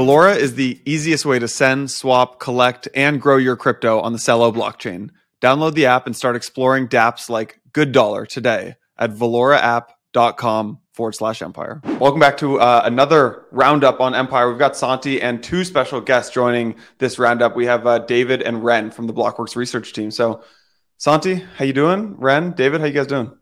[0.00, 4.18] Valora is the easiest way to send, swap, collect, and grow your crypto on the
[4.18, 5.10] Celo blockchain.
[5.42, 11.42] Download the app and start exploring dApps like Good Dollar today at valoraapp.com forward slash
[11.42, 11.82] empire.
[11.98, 14.48] Welcome back to uh, another roundup on Empire.
[14.48, 17.54] We've got Santi and two special guests joining this roundup.
[17.54, 20.10] We have uh, David and Ren from the Blockworks research team.
[20.10, 20.42] So,
[20.96, 22.16] Santi, how you doing?
[22.16, 23.32] Ren, David, how you guys doing?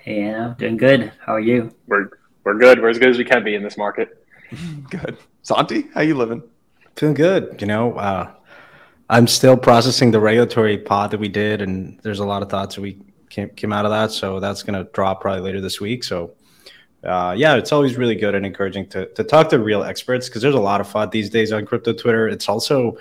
[0.00, 1.10] Hey, Anna, doing good.
[1.26, 1.74] How are you?
[1.88, 2.10] We're
[2.44, 2.80] we're good.
[2.80, 4.23] We're as good as we can be in this market.
[4.90, 5.16] good.
[5.42, 6.42] Santi, how you living?
[6.96, 7.60] Feeling good.
[7.60, 8.32] You know, uh,
[9.10, 12.76] I'm still processing the regulatory pod that we did, and there's a lot of thoughts
[12.76, 12.98] that we
[13.30, 14.10] came, came out of that.
[14.12, 16.04] So that's going to drop probably later this week.
[16.04, 16.34] So,
[17.02, 20.40] uh, yeah, it's always really good and encouraging to, to talk to real experts because
[20.40, 22.28] there's a lot of fun these days on crypto Twitter.
[22.28, 22.96] It's also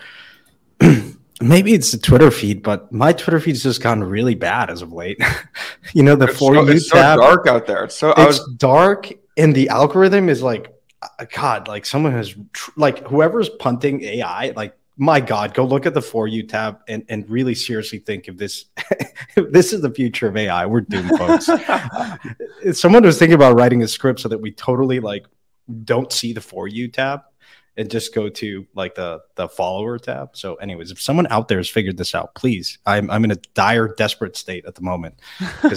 [1.41, 4.91] maybe it's the Twitter feed, but my Twitter feed's just gotten really bad as of
[4.91, 5.21] late.
[5.93, 7.85] you know, the It's for so, you it's so tab, dark out there.
[7.85, 10.72] It's so I it's was dark, and the algorithm is like,
[11.19, 15.85] Uh, God, like someone has tr- like whoever's punting AI, like my God, go look
[15.85, 18.65] at the for you tab and and really seriously think if this
[19.35, 21.49] if this is the future of AI, we're doomed, folks.
[22.63, 25.25] If Someone was thinking about writing a script so that we totally like
[25.83, 27.21] don't see the for you tab
[27.75, 30.35] and just go to like the the follower tab.
[30.37, 33.35] So, anyways, if someone out there has figured this out, please, I'm I'm in a
[33.55, 35.15] dire, desperate state at the moment.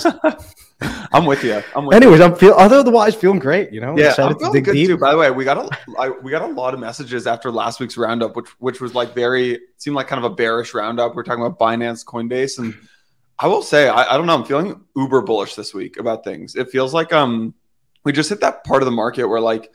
[1.13, 1.63] I'm with you.
[1.75, 3.73] I'm with anyways, I'm feel otherwise feeling great.
[3.73, 3.97] You know.
[3.97, 4.89] Yeah, Excited I'm to feeling dig good deep.
[4.89, 4.99] too.
[4.99, 7.81] By the way, we got a I, we got a lot of messages after last
[7.81, 11.15] week's roundup, which which was like very seemed like kind of a bearish roundup.
[11.15, 12.75] We're talking about Binance, Coinbase, and
[13.39, 14.35] I will say I, I don't know.
[14.35, 16.57] I'm feeling uber bullish this week about things.
[16.57, 17.55] It feels like um
[18.05, 19.71] we just hit that part of the market where like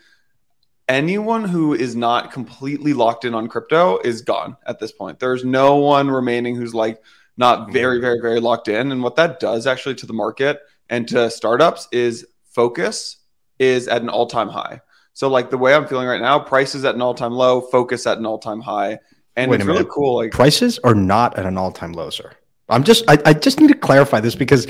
[0.88, 5.20] anyone who is not completely locked in on crypto is gone at this point.
[5.20, 7.02] There's no one remaining who's like
[7.38, 7.74] not mm-hmm.
[7.74, 8.92] very, very, very locked in.
[8.92, 10.60] And what that does actually to the market
[10.90, 13.18] and to startups is focus
[13.60, 14.82] is at an all-time high.
[15.14, 18.08] So like the way I'm feeling right now, price is at an all-time low, focus
[18.08, 19.00] at an all-time high.
[19.36, 20.18] And Wait it's really cool.
[20.18, 22.32] Like Prices are not at an all-time low, sir.
[22.70, 24.68] I'm just I, I just need to clarify this because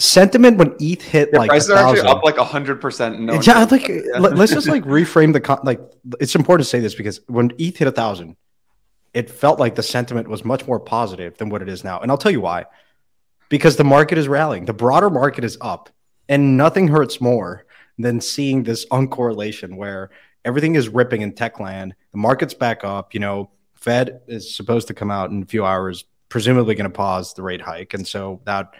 [0.00, 3.20] sentiment when ETH hit yeah, like prices are actually 1,000 up like hundred percent.
[3.20, 3.88] No yeah, like
[4.18, 5.80] let- let's just like reframe the con- like.
[6.20, 8.36] It's important to say this because when ETH hit a thousand,
[9.12, 12.10] it felt like the sentiment was much more positive than what it is now, and
[12.10, 12.66] I'll tell you why.
[13.48, 15.90] Because the market is rallying, the broader market is up,
[16.28, 17.64] and nothing hurts more
[17.98, 20.10] than seeing this uncorrelation where
[20.44, 21.94] everything is ripping in tech land.
[22.10, 23.14] The market's back up.
[23.14, 26.96] You know, Fed is supposed to come out in a few hours, presumably going to
[26.96, 28.74] pause the rate hike, and so that,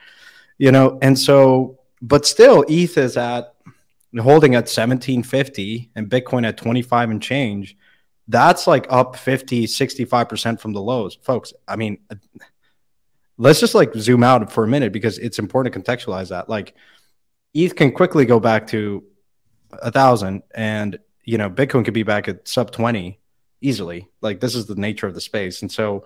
[0.59, 3.55] you know, and so, but still, ETH is at
[4.19, 7.77] holding at 1750 and Bitcoin at 25 and change,
[8.29, 11.17] that's like up 50, 65% from the lows.
[11.23, 11.99] Folks, I mean,
[13.37, 16.49] let's just like zoom out for a minute because it's important to contextualize that.
[16.49, 16.75] Like
[17.53, 19.05] ETH can quickly go back to
[19.83, 23.19] a thousand and you know, Bitcoin could be back at sub 20
[23.63, 24.09] easily.
[24.21, 25.63] Like this is the nature of the space.
[25.63, 26.05] And so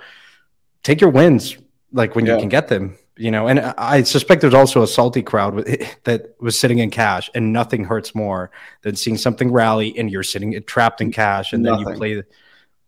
[0.82, 1.56] take your wins
[1.92, 2.34] like when Yeah.
[2.34, 5.66] you can get them you know and i suspect there's also a salty crowd with,
[6.04, 8.50] that was sitting in cash and nothing hurts more
[8.82, 12.24] than seeing something rally and you're sitting trapped in cash and then you play the,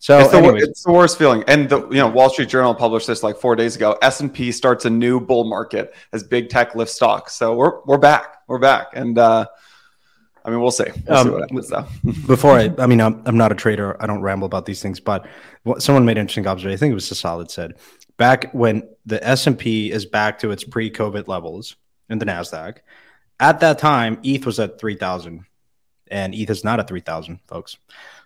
[0.01, 1.45] so it's, the, it's the worst feeling.
[1.47, 3.99] And the you know Wall Street Journal published this like four days ago.
[4.01, 7.35] S and P starts a new bull market as big tech lifts stocks.
[7.35, 8.39] So we're we're back.
[8.49, 8.87] We're back.
[8.95, 9.45] And uh,
[10.43, 10.85] I mean we'll see.
[11.07, 11.87] We'll see Um, what happens though.
[12.27, 14.03] before I, I mean, I'm, I'm not a trader.
[14.03, 15.27] I don't ramble about these things, but
[15.65, 16.75] what, someone made an interesting observation.
[16.75, 17.75] I think it was a Solid said
[18.21, 21.77] back when the S and P is back to its pre-COVID levels
[22.11, 22.81] in the Nasdaq.
[23.41, 25.47] At that time, ETH was at three thousand,
[26.11, 27.79] and ETH is not at three thousand, folks.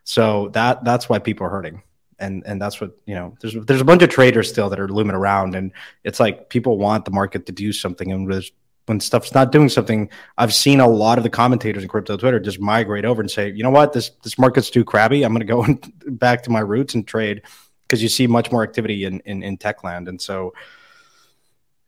[0.03, 1.81] So that that's why people are hurting,
[2.19, 3.37] and and that's what you know.
[3.41, 5.71] There's there's a bunch of traders still that are looming around, and
[6.03, 8.51] it's like people want the market to do something, and there's
[8.87, 12.39] when stuff's not doing something, I've seen a lot of the commentators in crypto Twitter
[12.39, 15.23] just migrate over and say, you know what, this this market's too crabby.
[15.23, 17.43] I'm going to go back to my roots and trade
[17.87, 20.09] because you see much more activity in, in in tech land.
[20.09, 20.55] And so,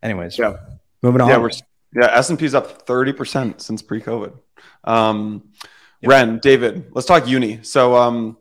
[0.02, 0.56] anyways, Yeah.
[1.02, 1.28] moving on.
[1.28, 1.50] Yeah, we're
[1.94, 4.32] yeah, S and P's up thirty percent since pre-COVID.
[4.84, 5.50] Um,
[6.04, 7.62] Ren, David, let's talk uni.
[7.62, 8.36] So, um,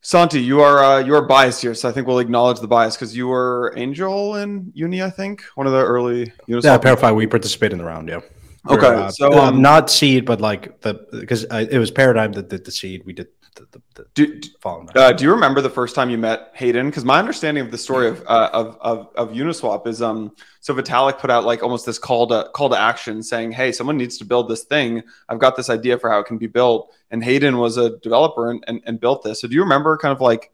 [0.00, 2.96] Santi, you are uh, you are biased here, so I think we'll acknowledge the bias
[2.96, 5.02] because you were Angel in uni.
[5.02, 8.08] I think one of the early yeah, ParaFi, we participate in the round.
[8.08, 8.20] Yeah.
[8.68, 12.64] Okay, uh, so, um, not seed, but like the because it was Paradigm that did
[12.64, 13.02] the seed.
[13.04, 14.88] We did the, the, the Do, following.
[14.94, 16.86] Uh, do you remember the first time you met Hayden?
[16.86, 20.74] Because my understanding of the story of, uh, of of of Uniswap is um so
[20.74, 24.18] Vitalik put out like almost this call to call to action saying, "Hey, someone needs
[24.18, 25.02] to build this thing.
[25.28, 28.50] I've got this idea for how it can be built." And Hayden was a developer
[28.50, 29.40] and, and, and built this.
[29.40, 30.52] So do you remember kind of like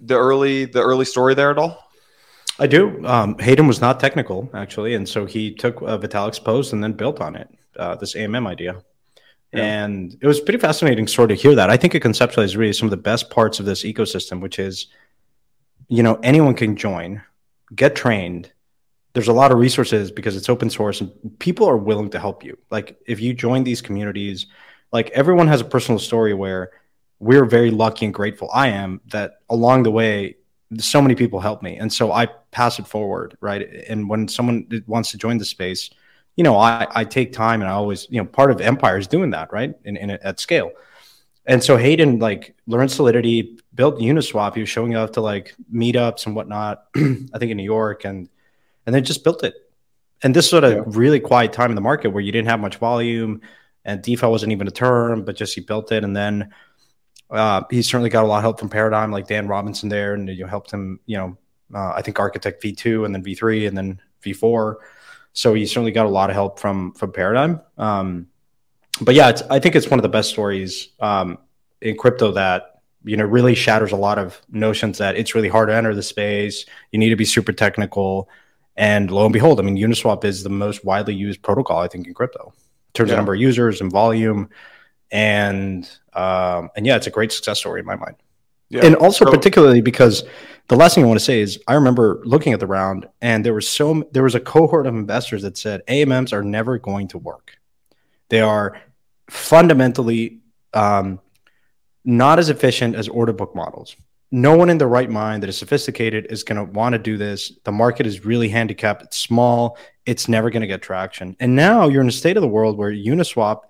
[0.00, 1.84] the early the early story there at all?
[2.58, 3.04] I do.
[3.04, 6.92] Um, Hayden was not technical actually, and so he took uh, Vitalik's post and then
[6.92, 7.48] built on it.
[7.76, 8.82] Uh, this AMM idea,
[9.62, 11.70] And it was pretty fascinating sort of hear that.
[11.70, 14.88] I think it conceptualized really some of the best parts of this ecosystem, which is,
[15.88, 17.22] you know, anyone can join,
[17.74, 18.50] get trained.
[19.12, 22.44] There's a lot of resources because it's open source and people are willing to help
[22.44, 22.58] you.
[22.70, 24.46] Like if you join these communities,
[24.92, 26.72] like everyone has a personal story where
[27.20, 28.50] we're very lucky and grateful.
[28.52, 30.36] I am that along the way,
[30.78, 31.76] so many people helped me.
[31.76, 33.36] And so I pass it forward.
[33.40, 33.62] Right.
[33.88, 35.90] And when someone wants to join the space,
[36.36, 39.06] you know, I, I take time and I always, you know, part of Empire is
[39.06, 39.74] doing that, right?
[39.84, 40.72] In, in at scale.
[41.46, 44.54] And so Hayden like learned Solidity, built Uniswap.
[44.54, 46.86] He was showing up to like meetups and whatnot.
[46.96, 48.28] I think in New York, and
[48.86, 49.54] and then just built it.
[50.22, 50.82] And this sort of Yeah.
[50.86, 53.42] really quiet time in the market where you didn't have much volume,
[53.84, 56.02] and DeFi wasn't even a term, but just he built it.
[56.02, 56.50] And then
[57.30, 60.28] uh, he certainly got a lot of help from Paradigm, like Dan Robinson there, and
[60.28, 60.98] you helped him.
[61.04, 61.38] You know,
[61.74, 64.78] uh, I think architect V two, and then V three, and then V four.
[65.34, 67.60] So he certainly got a lot of help from from Paradigm.
[67.76, 68.28] Um,
[69.00, 71.38] but yeah, it's, I think it's one of the best stories um,
[71.80, 75.68] in crypto that you know really shatters a lot of notions that it's really hard
[75.68, 76.64] to enter the space.
[76.92, 78.28] You need to be super technical,
[78.76, 82.06] and lo and behold, I mean, Uniswap is the most widely used protocol I think
[82.06, 83.14] in crypto in terms Yeah.
[83.14, 84.48] of number of users and volume,
[85.10, 88.16] and um, and yeah, it's a great success story in my mind
[88.70, 88.84] Yeah.
[88.86, 90.24] and also So- particularly because
[90.68, 93.44] the last thing I want to say is I remember looking at the round and
[93.44, 97.08] there was so there was a cohort of investors that said AMMs are never going
[97.08, 97.58] to work.
[98.30, 98.80] They are
[99.28, 100.40] fundamentally
[100.72, 101.20] um,
[102.04, 103.96] not as efficient as order book models.
[104.32, 107.16] No one in the right mind that is sophisticated is going to want to do
[107.16, 107.52] this.
[107.64, 109.02] The market is really handicapped.
[109.02, 109.78] It's small.
[110.06, 111.36] It's never going to get traction.
[111.38, 113.60] And now you're in a state of the world where Uniswap,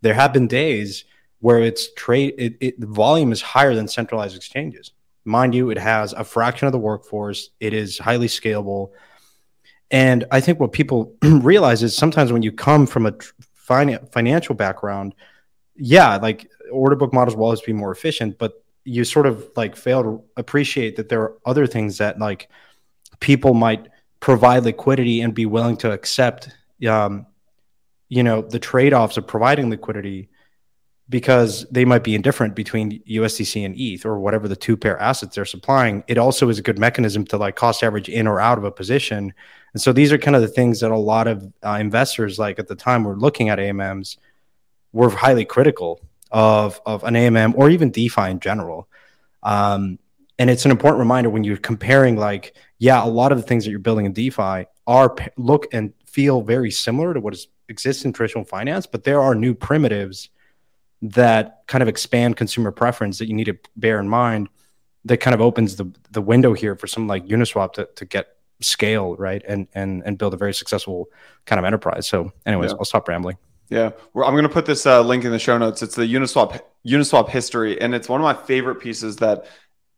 [0.00, 1.04] there have been days
[1.44, 4.92] where it's trade, it, it, the volume is higher than centralized exchanges.
[5.26, 7.50] Mind you, it has a fraction of the workforce.
[7.60, 8.92] It is highly scalable.
[9.90, 13.12] And I think what people realize is sometimes when you come from a
[13.68, 15.14] finan- financial background,
[15.76, 19.76] yeah, like order book models will always be more efficient, but you sort of like
[19.76, 22.48] fail to appreciate that there are other things that like
[23.20, 23.88] people might
[24.18, 26.48] provide liquidity and be willing to accept
[26.88, 27.26] um,
[28.08, 30.30] you know the trade-offs of providing liquidity
[31.08, 35.36] because they might be indifferent between USDC and ETH or whatever the two pair assets
[35.36, 36.02] they're supplying.
[36.06, 38.70] It also is a good mechanism to like cost average in or out of a
[38.70, 39.34] position.
[39.74, 42.58] And so these are kind of the things that a lot of uh, investors like
[42.58, 44.16] at the time were looking at AMMs
[44.92, 48.88] were highly critical of of an AMM or even DeFi in general.
[49.42, 49.98] Um,
[50.38, 53.64] and it's an important reminder when you're comparing like yeah, a lot of the things
[53.64, 58.04] that you're building in DeFi are look and feel very similar to what is, exists
[58.04, 60.30] in traditional finance, but there are new primitives
[61.02, 64.48] that kind of expand consumer preference that you need to bear in mind
[65.04, 68.28] that kind of opens the the window here for something like Uniswap to, to get
[68.60, 71.08] scale right and and and build a very successful
[71.44, 72.06] kind of enterprise.
[72.08, 72.76] So, anyways, Yeah.
[72.78, 73.36] I'll stop rambling.
[73.70, 75.82] Yeah, well, I'm going to put this uh, link in the show notes.
[75.82, 79.46] It's the Uniswap Uniswap history, and it's one of my favorite pieces that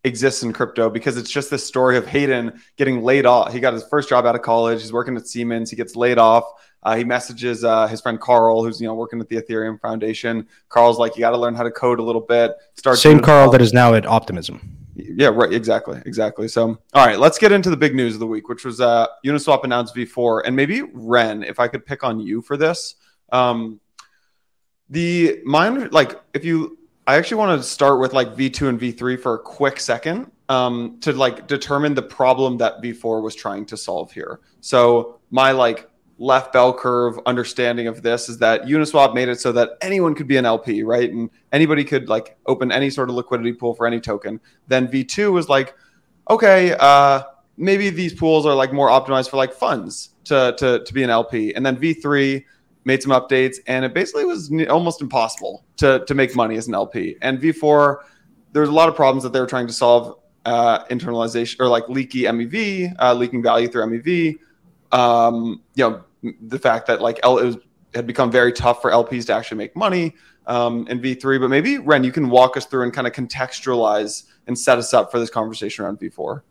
[0.06, 3.52] exists in crypto because it's just this story of Hayden getting laid off.
[3.52, 4.80] He got his first job out of college.
[4.80, 5.68] He's working at Siemens.
[5.68, 6.44] He gets laid off.
[6.82, 10.46] Uh, he messages uh, his friend Karl, who's you know working at the Ethereum Foundation.
[10.68, 13.48] Karl's like, "You got to learn how to code a little bit." Start Same Karl
[13.48, 14.60] it." that is now at Optimism.
[14.94, 15.52] Yeah, right.
[15.52, 16.00] Exactly.
[16.06, 16.48] Exactly.
[16.48, 19.06] So, all right, let's get into the big news of the week, which was uh,
[19.24, 20.42] Uniswap announced V4.
[20.46, 22.94] And maybe Ren, if I could pick on you for this.
[23.30, 23.80] Um,
[24.88, 29.20] the mine, like, if you, I actually want to start with like V2 and V3
[29.20, 33.76] for a quick second um, to like determine the problem that V4 was trying to
[33.76, 34.40] solve here.
[34.60, 39.52] So, my like left bell curve understanding of this is that Uniswap made it so
[39.52, 41.10] that anyone could be an LP, right?
[41.10, 44.40] And anybody could like open any sort of liquidity pool for any token.
[44.66, 45.74] Then V2 was like,
[46.28, 47.22] okay, uh,
[47.56, 51.10] maybe these pools are like more optimized for like funds to, to, to be an
[51.10, 51.54] LP.
[51.54, 52.44] And then V3
[52.86, 56.74] made some updates and it basically was almost impossible to, to make money as an
[56.74, 57.16] LP.
[57.20, 57.98] And V4,
[58.52, 61.88] there's a lot of problems that they were trying to solve uh, internalization or like
[61.88, 64.38] leaky MEV, uh, leaking value through MEV.
[64.92, 66.04] Um, you know,
[66.42, 67.56] the fact that like L it was,
[67.92, 70.14] had become very tough for LPs to actually make money
[70.46, 71.40] um, in V3.
[71.40, 74.94] But maybe Ren, you can walk us through and kind of contextualize and set us
[74.94, 76.42] up for this conversation around V4.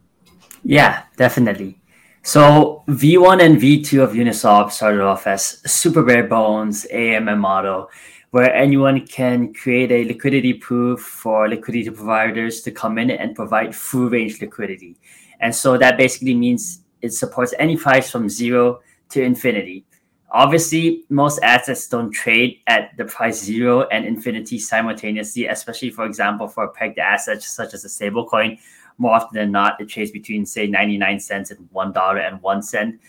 [0.63, 1.79] Yeah, definitely.
[2.25, 7.87] So V1 and V2 of Uniswap started off as super bare bones AMM model,
[8.31, 13.75] where anyone can create a liquidity proof for liquidity providers to come in and provide
[13.75, 14.97] full range liquidity.
[15.39, 18.79] And so that basically means it supports any price from zero
[19.09, 19.85] to infinity.
[20.31, 26.47] Obviously, most assets don't trade at the price zero and infinity simultaneously, especially, for example,
[26.47, 28.57] for pegged asset such as a stablecoin
[28.97, 32.61] more often than not, it trades between say 99 cents and one dollar and one
[32.61, 32.99] cent.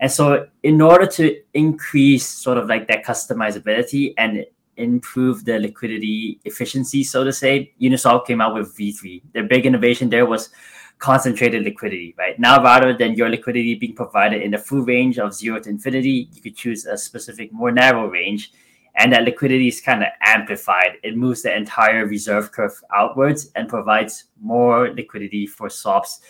[0.00, 4.44] And so in order to increase sort of like that customizability and
[4.76, 9.22] improve the liquidity efficiency, so to say, Uniswap came out with V3.
[9.32, 10.50] Their big innovation there was
[10.98, 12.38] concentrated liquidity, right?
[12.38, 16.28] Now, rather than your liquidity being provided in the full range of zero to infinity,
[16.32, 18.52] you could choose a specific, more narrow range.
[18.96, 20.98] And that liquidity is kind of amplified.
[21.02, 26.20] It moves the entire reserve curve outwards and provides more liquidity for swaps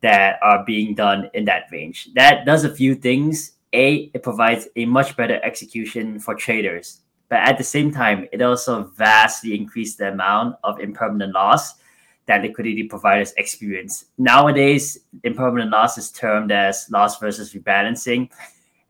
[0.00, 2.08] that are being done in that range.
[2.14, 3.52] That does a few things.
[3.72, 7.02] A, it provides a much better execution for traders.
[7.28, 11.74] But at the same time, it also vastly increased the amount of impermanent loss
[12.26, 14.06] that liquidity providers experience.
[14.18, 18.30] Nowadays, impermanent loss is termed as loss versus rebalancing.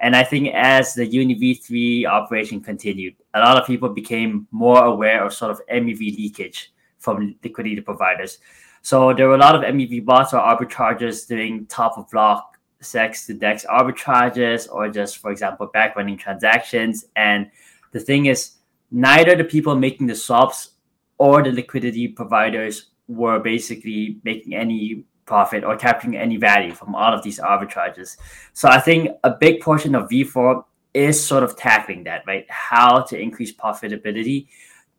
[0.00, 5.24] And I think as the UniV3 operation continued, a lot of people became more aware
[5.24, 8.38] of sort of MEV leakage from liquidity providers.
[8.82, 13.26] So there were a lot of MEV bots or arbitragers doing top of block CEX
[13.26, 17.04] to dex arbitrages or just, for example, back running transactions.
[17.16, 17.50] And
[17.92, 18.52] the thing is,
[18.90, 20.70] neither the people making the swaps
[21.18, 27.14] or the liquidity providers were basically making any profit or capturing any value from all
[27.14, 28.16] of these arbitrages.
[28.52, 32.46] So I think a big portion of V4 is sort of tackling that, right?
[32.48, 34.48] How to increase profitability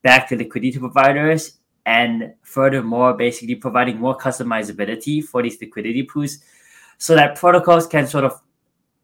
[0.03, 6.37] back to liquidity providers and furthermore, basically providing more customizability for these liquidity pools
[6.97, 8.39] so that protocols can sort of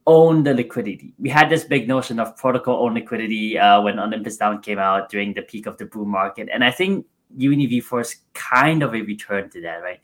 [0.05, 1.13] own the liquidity.
[1.19, 5.09] We had this big notion of protocol own liquidity uh, when Olympus DAO came out
[5.09, 6.47] during the peak of the boom market.
[6.53, 7.05] And I think
[7.37, 9.99] UniV4 is kind of a return to that, right?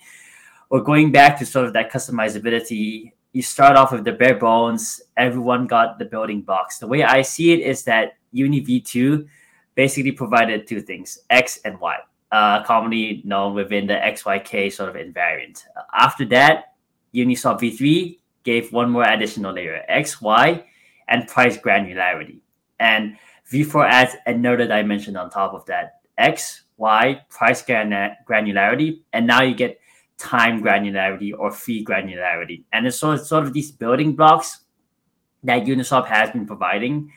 [0.73, 3.11] We're going back to sort of that customizability.
[3.31, 6.79] You start off with the bare bones, everyone got the building blocks.
[6.79, 9.27] The way I see it is that UniV2
[9.75, 11.95] basically provided two things X and Y,
[12.31, 15.61] uh, commonly known within the XYK sort of invariant.
[15.93, 16.73] After that,
[17.13, 20.65] Uniswap V3 gave one more additional layer, X, Y,
[21.07, 22.39] and price granularity.
[22.79, 23.15] And
[23.51, 29.53] V4 adds another dimension on top of that, X, Y, price granularity, and now you
[29.53, 29.79] get
[30.23, 32.63] time granularity or fee granularity.
[32.71, 34.61] And it's sort of, sort of these building blocks
[35.43, 37.11] that Uniswap has been providing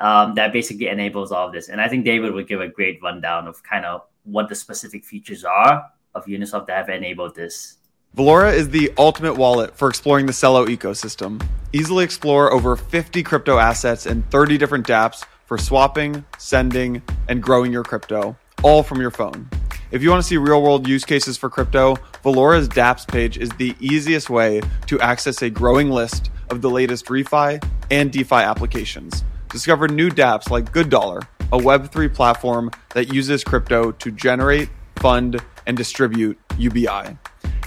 [0.00, 1.68] um, that basically enables all of this.
[1.68, 5.04] And I think David would give a great rundown of kind of what the specific
[5.04, 7.78] features are of Uniswap that have enabled this.
[8.16, 11.44] Valora is the ultimate wallet for exploring the Celo ecosystem.
[11.72, 17.72] Easily explore over 50 crypto assets and 30 different dApps for swapping, sending, and growing
[17.72, 19.48] your crypto all from your phone.
[19.90, 23.50] If you want to see real world use cases for crypto, Valora's dApps page is
[23.50, 29.24] the easiest way to access a growing list of the latest refi and DeFi applications.
[29.50, 31.20] Discover new dApps like Good Dollar,
[31.52, 37.16] a Web3 platform that uses crypto to generate, fund, and distribute UBI.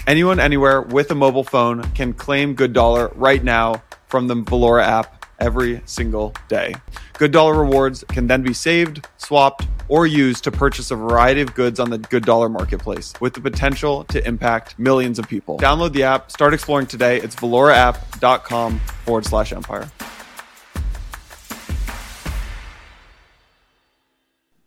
[0.07, 4.83] Anyone, anywhere with a mobile phone can claim Good Dollar right now from the Valora
[4.83, 6.75] app every single day.
[7.17, 11.53] Good Dollar rewards can then be saved, swapped, or used to purchase a variety of
[11.55, 15.57] goods on the Good Dollar marketplace with the potential to impact millions of people.
[15.57, 17.19] Download the app, start exploring today.
[17.19, 19.89] It's valoraapp.com forward slash empire.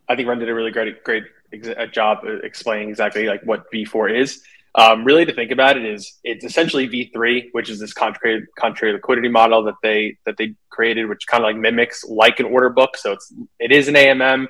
[0.08, 3.42] I think Ren did a really great, great ex- uh, job uh, explaining exactly like
[3.44, 4.42] what V4 is.
[4.76, 8.94] Um, really, to think about it is it's essentially V3, which is this contrary, contrary
[8.94, 12.70] liquidity model that they that they created, which kind of like mimics like an order
[12.70, 12.96] book.
[12.96, 14.46] So it's it is an AMM,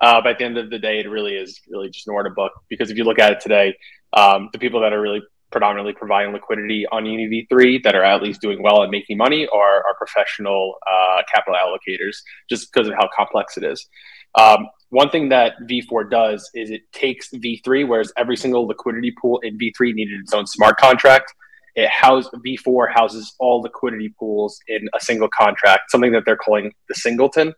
[0.00, 2.30] uh, but at the end of the day, it really is really just an order
[2.30, 2.52] book.
[2.68, 3.76] Because if you look at it today,
[4.12, 8.40] um, the people that are really predominantly providing liquidity on UniV3 that are at least
[8.40, 12.16] doing well and making money are, are professional uh, capital allocators,
[12.48, 13.86] just because of how complex it is.
[14.34, 19.40] Um, one thing that V4 does is it takes V3, whereas every single liquidity pool
[19.40, 21.32] in V3 needed its own smart contract.
[21.74, 26.72] It house V4 houses all liquidity pools in a single contract, something that they're calling
[26.88, 27.52] the singleton.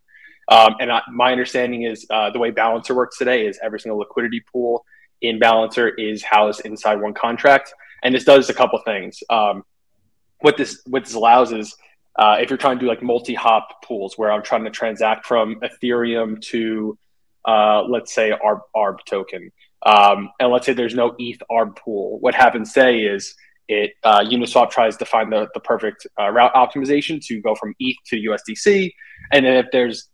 [0.48, 3.98] Um, and I, my understanding is uh, the way Balancer works today is every single
[3.98, 4.84] liquidity pool
[5.20, 9.22] in Balancer is housed inside one contract, and this does a couple things.
[9.28, 9.64] Um,
[10.40, 11.76] what this what this allows is
[12.18, 15.60] uh, if you're trying to do like multi-hop pools where I'm trying to transact from
[15.60, 16.98] Ethereum to
[17.46, 19.50] uh, let's say ARB, ARB token,
[19.84, 23.34] um, and let's say there's no ETH ARB pool, what happens say is
[23.68, 27.74] it uh, Uniswap tries to find the, the perfect uh, route optimization to go from
[27.78, 28.92] ETH to USDC,
[29.32, 30.08] and then if there's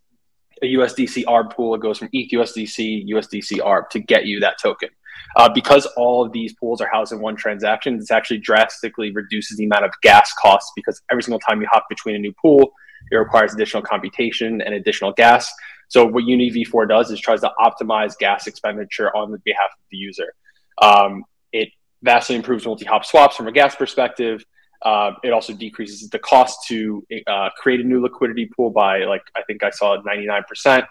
[0.63, 4.57] a USDC ARB pool, it goes from ETH USDC USDC ARB to get you that
[4.61, 4.89] token.
[5.37, 9.57] Uh, because all of these pools are housed in one transaction, this actually drastically reduces
[9.57, 12.73] the amount of gas costs because every single time you hop between a new pool,
[13.11, 15.53] it requires additional computation and additional gas.
[15.95, 19.97] So what UniV4 does is tries to optimize gas expenditure on the behalf of the
[19.97, 20.35] user.
[20.83, 21.23] Um,
[21.53, 21.69] it
[22.03, 24.45] vastly improves multi-hop swaps from a gas perspective.
[24.85, 29.23] Uh, it also decreases the cost to uh, create a new liquidity pool by like
[29.37, 30.85] I think I saw 99%.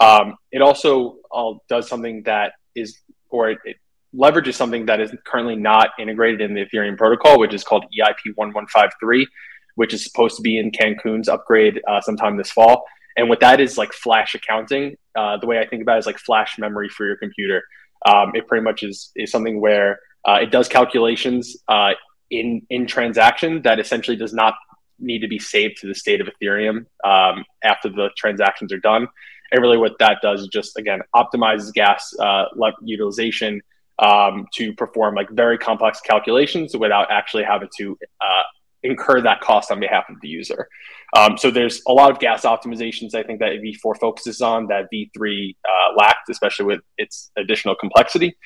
[0.00, 2.98] Um, it also uh, does something that is,
[3.28, 3.76] or it, it,
[4.14, 8.32] leverages something that is currently not integrated in the Ethereum protocol, which is called EIP
[8.34, 9.26] 1153,
[9.74, 12.86] which is supposed to be in Cancun's upgrade uh, sometime this fall.
[13.16, 14.96] And what that is like flash accounting.
[15.16, 17.62] Uh, the way I think about it is like flash memory for your computer.
[18.06, 21.92] Um, it pretty much is is something where uh, it does calculations uh,
[22.30, 24.54] in in transaction that essentially does not
[24.98, 29.08] need to be saved to the state of Ethereum um, after the transactions are done.
[29.52, 32.44] And really, what that does is just again optimizes gas uh,
[32.82, 33.62] utilization
[33.98, 38.42] um, to perform like very complex calculations without actually having to uh,
[38.86, 40.68] incur that cost on behalf of the user.
[41.16, 44.88] Um, so there's a lot of gas optimizations I think that V4 focuses on that
[44.92, 48.36] V3 uh, lacked, especially with its additional complexity.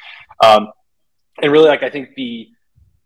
[0.44, 0.68] Um,
[1.42, 2.48] and really, like I think the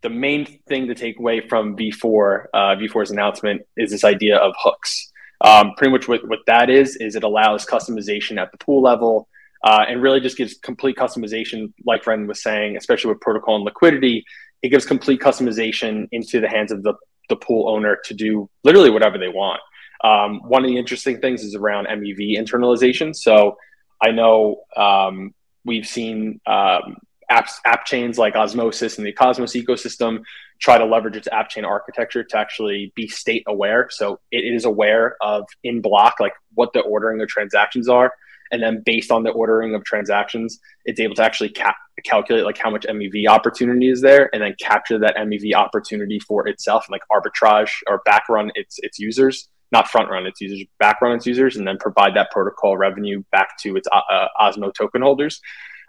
[0.03, 4.53] the main thing to take away from V4 uh, V4's announcement is this idea of
[4.59, 5.11] hooks.
[5.41, 9.29] Um, pretty much what, what that is is it allows customization at the pool level
[9.65, 13.65] uh, and really just gives complete customization, like Ren was saying, especially with protocol and
[13.65, 14.25] liquidity.
[14.63, 16.95] It gives complete customization into the hands of the,
[17.29, 19.61] the pool owner to do literally whatever they want.
[20.03, 23.17] Um, one of the interesting things is around MEV internalization.
[23.17, 23.57] So
[24.03, 26.99] I know um, we've seen um,
[27.31, 30.23] apps, app chains like Osmosis and the Cosmos ecosystem
[30.61, 33.89] try to leverage its app chain architecture to actually be state aware.
[33.91, 38.13] So it is aware of in block, like what the ordering of transactions are.
[38.55, 42.57] And then based on the ordering of transactions, it's able to actually ca- calculate like
[42.57, 46.93] how much MEV opportunity is there and then capture that MEV opportunity for itself and
[46.93, 51.17] like arbitrage or back run its, its users, not front run its users, back run
[51.17, 55.03] its users, and then provide that protocol revenue back to its uh, uh Osmo token
[55.03, 55.41] holders.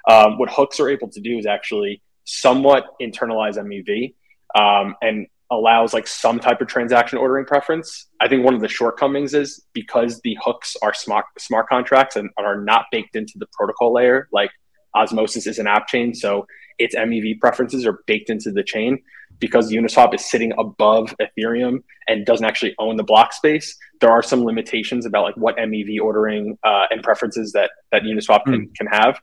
[0.09, 4.15] Um, what hooks are able to do is actually somewhat internalize MEV
[4.59, 8.07] um, and allows like some type of transaction ordering preference.
[8.19, 12.29] I think one of the shortcomings is because the hooks are smart smart contracts and
[12.37, 14.27] are not baked into the protocol layer.
[14.31, 14.51] Like
[14.95, 16.47] Osmosis is an app chain, so
[16.79, 18.99] its MEV preferences are baked into the chain.
[19.37, 24.23] Because Uniswap is sitting above Ethereum and doesn't actually own the block space, there are
[24.23, 28.53] some limitations about like what MEV ordering uh, and preferences that that Uniswap mm.
[28.53, 29.19] can, can have.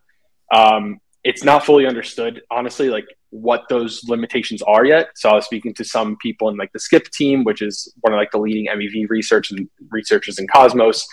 [0.54, 5.08] Um, it's not fully understood, honestly, like what those limitations are yet.
[5.14, 8.12] So I was speaking to some people in like the Skip team, which is one
[8.12, 11.06] of like the leading MEV research and researchers in Cosmos,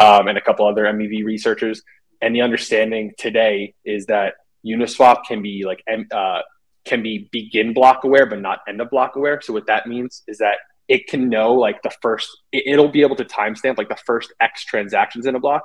[0.00, 1.82] um, and a couple other MEV researchers.
[2.22, 4.34] And the understanding today is that
[4.66, 6.40] Uniswap can be like uh,
[6.84, 9.40] can be begin block aware, but not end of block aware.
[9.42, 10.56] So what that means is that
[10.88, 14.64] it can know like the first, it'll be able to timestamp like the first X
[14.64, 15.62] transactions in a block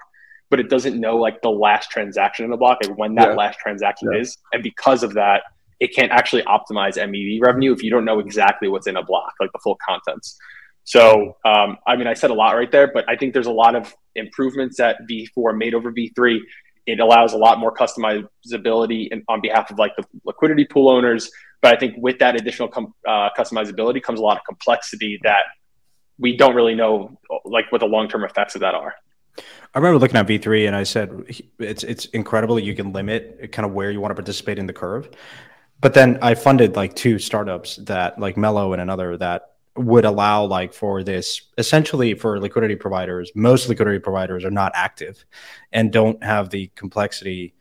[0.49, 3.35] but it doesn't know like the last transaction in the block and when that yeah.
[3.35, 4.19] last transaction yeah.
[4.19, 4.37] is.
[4.53, 5.43] And because of that,
[5.79, 9.33] it can't actually optimize MEV revenue if you don't know exactly what's in a block,
[9.39, 10.37] like the full contents.
[10.85, 13.51] So, um, I mean, I said a lot right there, but I think there's a
[13.51, 16.39] lot of improvements that V4 made over V3.
[16.85, 21.29] It allows a lot more customizability in, on behalf of like the liquidity pool owners.
[21.61, 25.43] But I think with that additional com- uh, customizability comes a lot of complexity that
[26.19, 28.93] we don't really know, like what the long term effects of that are.
[29.37, 33.65] I remember looking at V3 and I said it's it's incredible you can limit kind
[33.65, 35.09] of where you want to participate in the curve.
[35.81, 40.45] But then I funded like two startups that like Mellow and another that would allow
[40.45, 45.25] like for this essentially for liquidity providers most liquidity providers are not active
[45.73, 47.53] and don't have the complexity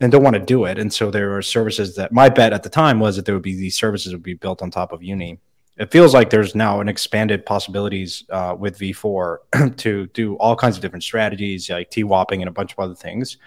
[0.00, 2.62] and don't want to do it and so there are services that my bet at
[2.62, 5.02] the time was that there would be these services would be built on top of
[5.02, 5.40] uni
[5.76, 10.76] it feels like there's now an expanded possibilities uh, with V4 to do all kinds
[10.76, 13.38] of different strategies like TWAPing and a bunch of other things.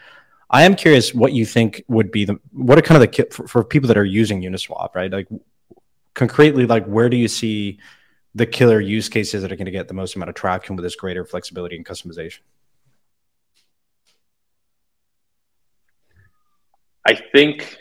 [0.49, 3.47] I am curious what you think would be the what are kind of the for,
[3.47, 5.11] for people that are using Uniswap, right?
[5.11, 5.27] Like
[6.13, 7.79] concretely, like where do you see
[8.35, 10.83] the killer use cases that are going to get the most amount of traction with
[10.83, 12.39] this greater flexibility and customization?
[17.05, 17.77] I think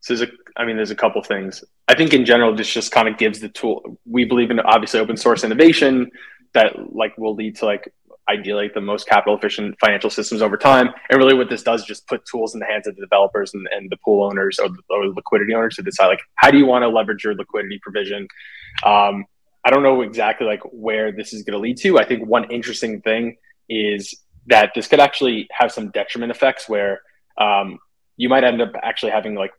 [0.00, 1.64] this is a, I mean, there's a couple things.
[1.88, 3.98] I think in general, this just kind of gives the tool.
[4.04, 6.10] We believe in obviously open source innovation
[6.54, 7.92] that like will lead to like
[8.28, 10.90] ideally the most capital efficient financial systems over time.
[11.08, 13.52] And really, what this does is just put tools in the hands of the developers
[13.54, 16.58] and, and the pool owners or the, or liquidity owners to decide like how do
[16.58, 18.28] you want to leverage your liquidity provision.
[18.84, 19.24] Um,
[19.64, 21.98] I don't know exactly like where this is going to lead to.
[21.98, 23.36] I think one interesting thing
[23.68, 24.14] is
[24.46, 27.02] that this could actually have some detriment effects where
[27.36, 27.78] um,
[28.16, 29.52] you might end up actually having like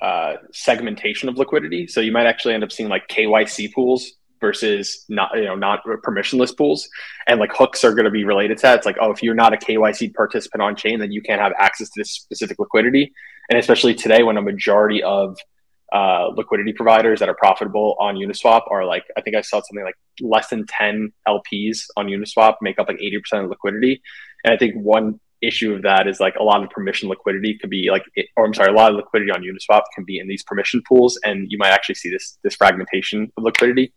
[0.00, 1.86] uh, segmentation of liquidity.
[1.86, 5.80] So you might actually end up seeing like KYC pools versus not you know not
[5.84, 6.88] permissionless pools.
[7.26, 8.76] And like hooks are going to be related to that.
[8.78, 11.52] It's like oh if you're not a kyc participant on chain then you can't have
[11.58, 13.12] access to this specific liquidity.
[13.48, 15.38] And especially today when a majority of
[15.92, 19.84] uh, liquidity providers that are profitable on uniswap are like i think i saw something
[19.84, 24.02] like less than 10 lps on uniswap make up like 80% of liquidity.
[24.44, 27.70] And i think one issue of that is like a lot of permission liquidity could
[27.70, 28.04] be like,
[28.36, 31.18] or I'm sorry, a lot of liquidity on Uniswap can be in these permission pools,
[31.24, 33.92] and you might actually see this this fragmentation of liquidity.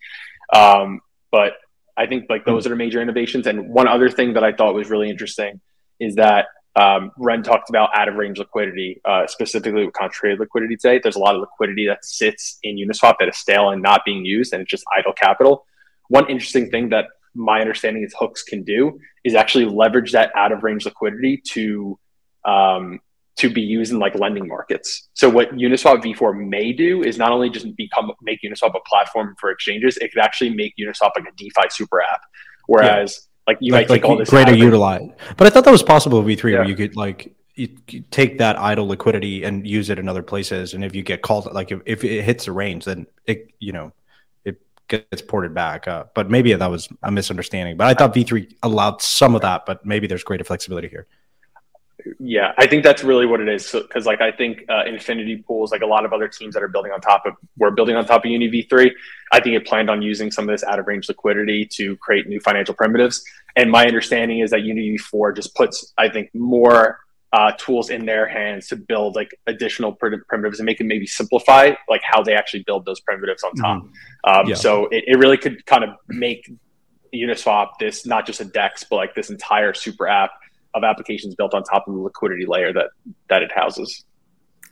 [0.53, 1.53] Um, but
[1.97, 3.47] I think like those are major innovations.
[3.47, 5.59] And one other thing that I thought was really interesting
[5.99, 10.77] is that um, Ren talked about out of range liquidity, uh, specifically with contrary liquidity
[10.77, 10.99] today.
[11.01, 14.23] There's a lot of liquidity that sits in Uniswap that is stale and not being
[14.23, 15.65] used, and it's just idle capital.
[16.07, 20.51] One interesting thing that my understanding is hooks can do is actually leverage that out
[20.51, 21.97] of range liquidity to
[22.45, 22.99] um,
[23.37, 25.09] to be used in like lending markets.
[25.13, 29.35] So what Uniswap v4 may do is not only just become make Uniswap a platform
[29.39, 32.21] for exchanges, it could actually make Uniswap like a DeFi super app.
[32.67, 33.51] Whereas yeah.
[33.51, 35.09] like you like, might take all this greater utilize.
[35.37, 36.59] But I thought that was possible with v3 yeah.
[36.59, 37.67] where you could like you,
[38.11, 40.73] take that idle liquidity and use it in other places.
[40.73, 43.71] And if you get called like if, if it hits a range, then it you
[43.71, 43.93] know
[44.89, 45.87] gets ported back.
[45.87, 47.77] Uh, but maybe that was a misunderstanding.
[47.77, 51.07] But I thought V3 allowed some of that, but maybe there's greater flexibility here.
[52.19, 53.71] Yeah, I think that's really what it is.
[53.71, 56.63] Because so, like I think uh, Infinity Pools, like a lot of other teams that
[56.63, 58.91] are building on top of, we're building on top of Uni V3.
[59.31, 62.27] I think it planned on using some of this out of range liquidity to create
[62.27, 63.23] new financial primitives.
[63.55, 66.99] And my understanding is that Unity V4 just puts, I think, more
[67.31, 71.73] uh, tools in their hands to build like additional primitives and make it maybe simplify
[71.87, 73.83] like how they actually build those primitives on top.
[73.83, 74.39] Mm-hmm.
[74.39, 74.55] Um, yeah.
[74.55, 76.51] So it, it really could kind of make
[77.13, 80.31] Uniswap this not just a DEX, but like this entire super app
[80.73, 82.89] of applications built on top of the liquidity layer that
[83.29, 84.05] that it houses.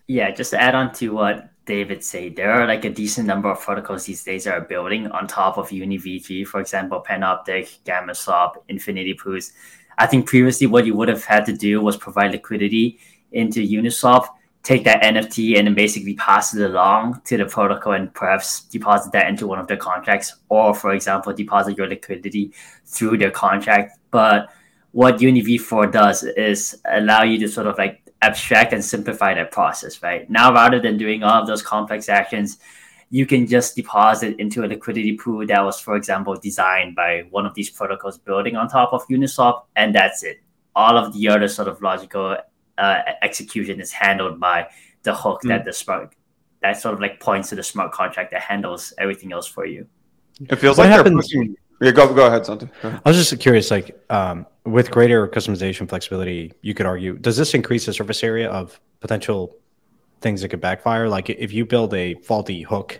[0.07, 3.51] Yeah, just to add on to what David said, there are like a decent number
[3.51, 8.53] of protocols these days that are building on top of UniV3, for example, Panoptic, GammaSwap,
[8.69, 9.51] Infinity Pools
[9.97, 12.99] I think previously what you would have had to do was provide liquidity
[13.31, 14.27] into Uniswap,
[14.63, 19.11] take that NFT and then basically pass it along to the protocol and perhaps deposit
[19.13, 22.53] that into one of their contracts, or for example, deposit your liquidity
[22.85, 23.97] through their contract.
[24.11, 24.49] But
[24.91, 30.01] what UniV4 does is allow you to sort of like abstract and simplify that process,
[30.03, 30.29] right?
[30.29, 32.57] Now, rather than doing all of those complex actions,
[33.09, 37.45] you can just deposit into a liquidity pool that was, for example, designed by one
[37.45, 40.41] of these protocols building on top of Uniswap, and that's it.
[40.75, 42.37] All of the other sort of logical
[42.77, 44.67] uh, execution is handled by
[45.03, 45.49] the hook mm.
[45.49, 46.13] that the smart
[46.61, 49.87] that sort of like points to the smart contract that handles everything else for you.
[50.41, 51.33] It feels what like happens.
[51.79, 52.69] Yeah, go go ahead, something.
[52.83, 57.53] I was just curious, like um, with greater customization flexibility, you could argue, does this
[57.53, 59.55] increase the surface area of potential
[60.21, 61.07] things that could backfire.
[61.09, 62.99] Like if you build a faulty hook,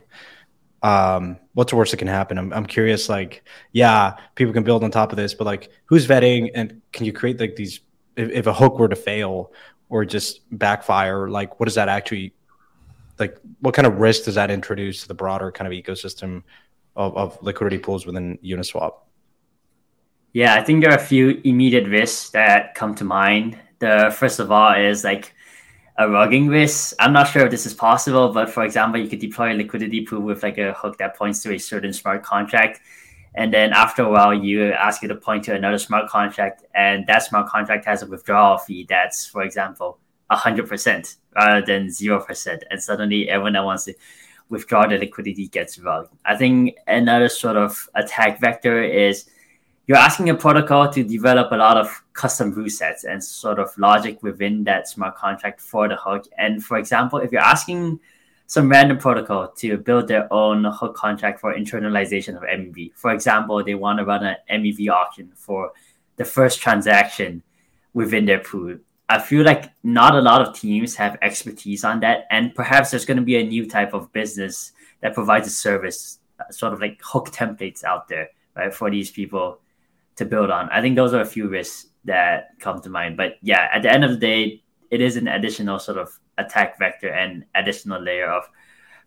[0.83, 2.37] um, what's the worst that can happen?
[2.37, 3.09] I'm, I'm curious.
[3.09, 7.05] Like, yeah, people can build on top of this, but like, who's vetting and can
[7.05, 7.81] you create like these?
[8.15, 9.51] If, if a hook were to fail
[9.89, 12.33] or just backfire, like, what does that actually?
[13.19, 16.43] Like, what kind of risk does that introduce to the broader kind of ecosystem
[16.95, 18.93] of, of liquidity pools within Uniswap?
[20.33, 23.57] Yeah, I think there are a few immediate risks that come to mind.
[23.79, 25.33] The first of all is like
[25.97, 26.95] a rugging risk.
[26.99, 30.05] I'm not sure if this is possible, but for example, you could deploy a liquidity
[30.05, 32.81] pool with like a hook that points to a certain smart contract.
[33.35, 37.05] And then after a while, you ask it to point to another smart contract, and
[37.07, 39.99] that smart contract has a withdrawal fee that's, for example,
[40.31, 42.59] 100% rather than 0%.
[42.71, 43.93] And suddenly, everyone that wants to
[44.49, 46.09] withdraw the liquidity gets rugged.
[46.25, 49.29] I think another sort of attack vector is
[49.87, 53.75] you're asking a protocol to develop a lot of custom root sets and sort of
[53.77, 56.25] logic within that smart contract for the hook.
[56.37, 58.01] And for example, if you're asking
[58.47, 63.63] some random protocol to build their own hook contract for internalization of MEV, for example,
[63.63, 65.71] they want to run an MEV auction for
[66.17, 67.41] the first transaction
[67.93, 68.77] within their pool.
[69.07, 73.05] I feel like not a lot of teams have expertise on that, and perhaps there's
[73.05, 76.19] going to be a new type of business that provides a service,
[76.51, 79.61] sort of like hook templates out there, right, for these people
[80.17, 80.69] to build on.
[80.69, 83.17] I think those are a few risks that come to mind.
[83.17, 86.77] But yeah, at the end of the day, it is an additional sort of attack
[86.79, 88.43] vector and additional layer of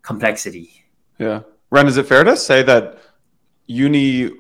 [0.03, 0.85] complexity.
[1.18, 1.42] Yeah.
[1.70, 2.99] Ren, is it fair to say that
[3.66, 4.31] Uni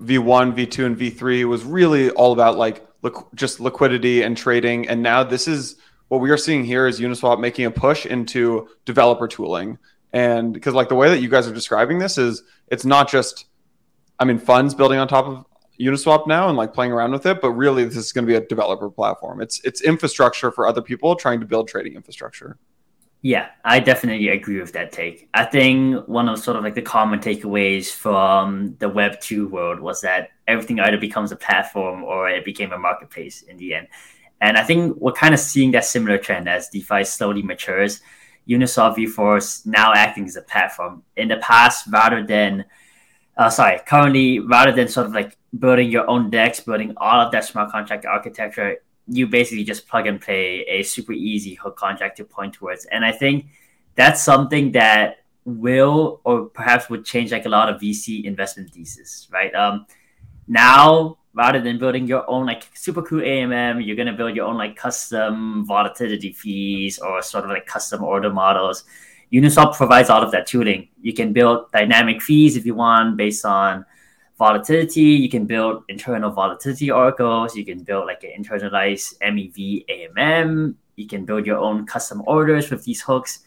[0.00, 2.86] V1, V2, and V3 was really all about like
[3.34, 4.88] just liquidity and trading.
[4.88, 5.76] And now this is
[6.08, 9.78] what we are seeing here is Uniswap making a push into developer tooling.
[10.12, 13.46] And because like the way that you guys are describing this is it's not just,
[14.18, 15.44] I mean, funds building on top of
[15.80, 18.36] Uniswap now and like playing around with it, but really this is going to be
[18.36, 19.40] a developer platform.
[19.40, 22.58] It's it's infrastructure for other people trying to build trading infrastructure.
[23.22, 25.28] Yeah, I definitely agree with that take.
[25.34, 29.80] I think one of sort of like the common takeaways from the Web 2 world
[29.80, 33.88] was that everything either becomes a platform or it became a marketplace in the end.
[34.40, 38.00] And I think we're kind of seeing that similar trend as DeFi slowly matures.
[38.48, 41.02] Uniswap V4 is now acting as a platform.
[41.16, 42.64] In the past, rather than
[43.40, 47.32] uh, sorry, currently rather than sort of like building your own DEX, building all of
[47.32, 48.76] that smart contract architecture,
[49.06, 52.84] you basically just plug and play a super easy hook contract to point towards.
[52.84, 53.46] And I think
[53.94, 59.26] that's something that will or perhaps would change like a lot of VC investment thesis,
[59.32, 59.54] right?
[59.54, 59.86] Um,
[60.46, 64.58] now rather than building your own like super cool AMM, you're gonna build your own
[64.58, 68.84] like custom volatility fees or sort of like custom order models.
[69.32, 70.88] Uniswap provides all of that tooling.
[71.00, 73.84] You can build dynamic fees if you want based on
[74.38, 75.02] volatility.
[75.02, 77.54] You can build internal volatility oracles.
[77.54, 80.74] You can build like an internalized MEV AMM.
[80.96, 83.40] You can build your own custom orders with these hooks.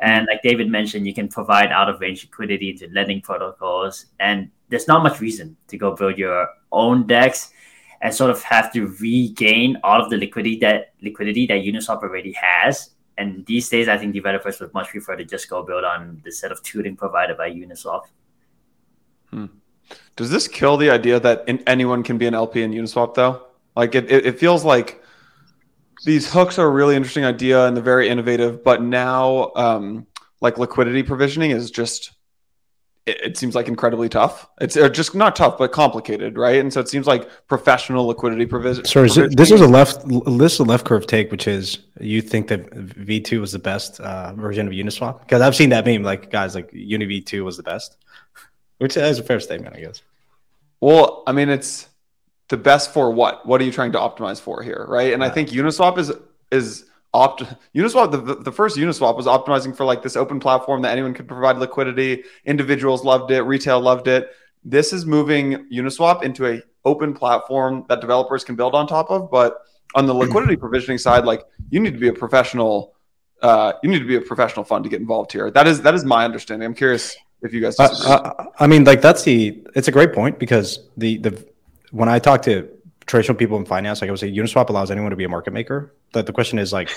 [0.00, 4.06] And like David mentioned, you can provide out of range liquidity into lending protocols.
[4.18, 7.52] And there's not much reason to go build your own DEX
[8.00, 12.32] and sort of have to regain all of the liquidity that liquidity that Uniswap already
[12.32, 12.90] has.
[13.18, 16.32] And these days, I think developers would much prefer to just go build on the
[16.32, 18.04] set of tooling provided by Uniswap.
[19.30, 19.46] Hmm.
[20.16, 23.46] Does this kill the idea that in, anyone can be an LP in Uniswap, though?
[23.76, 25.02] Like it, it, it feels like
[26.04, 30.06] these hooks are a really interesting idea and they're very innovative, but now um,
[30.40, 32.12] like liquidity provisioning is just
[33.06, 34.46] it, it, seems like incredibly tough.
[34.60, 36.60] It's just not tough, but complicated, right?
[36.60, 38.84] And so it seems like professional liquidity provision.
[38.84, 42.48] Sorry, this is a left this is a left curve take, which is you think
[42.48, 45.20] that V two was the best uh, version of Uniswap?
[45.20, 47.96] Because I've seen that meme, like guys like Uni V two was the best,
[48.78, 50.02] which is a fair statement, I guess.
[50.80, 51.88] Well, I mean, it's
[52.48, 53.46] the best for what?
[53.46, 55.12] What are you trying to optimize for here, right?
[55.12, 55.28] And yeah.
[55.28, 56.12] I think Uniswap is
[56.52, 57.42] is opt
[57.74, 61.26] Uniswap the, the first Uniswap was optimizing for like this open platform that anyone could
[61.26, 62.24] provide liquidity.
[62.44, 64.30] Individuals loved it, retail loved it.
[64.64, 69.30] This is moving Uniswap into a open platform that developers can build on top of.
[69.30, 69.58] But
[69.94, 72.94] on the liquidity provisioning side, like you need to be a professional.
[73.42, 75.50] Uh, you need to be a professional fund to get involved here.
[75.50, 76.66] That is that is my understanding.
[76.66, 77.80] I'm curious if you guys.
[77.80, 79.62] Uh, uh, I mean, like that's the.
[79.74, 81.46] It's a great point because the the
[81.90, 82.68] when I talk to
[83.10, 85.52] traditional people in finance, like I would say, Uniswap allows anyone to be a market
[85.52, 85.94] maker.
[86.12, 86.88] But the question is like,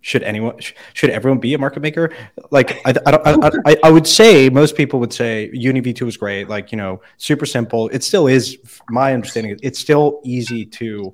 [0.00, 0.54] should anyone
[0.94, 2.14] should everyone be a market maker?
[2.52, 6.48] Like I, I, I, I, would say most people would say uni v2 is great
[6.48, 7.88] like you know super simple.
[7.88, 8.56] It still is
[8.88, 11.12] my understanding it's still easy to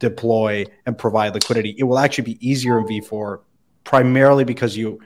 [0.00, 1.76] deploy and provide liquidity.
[1.78, 3.42] It will actually be easier in v4
[3.84, 4.98] primarily because you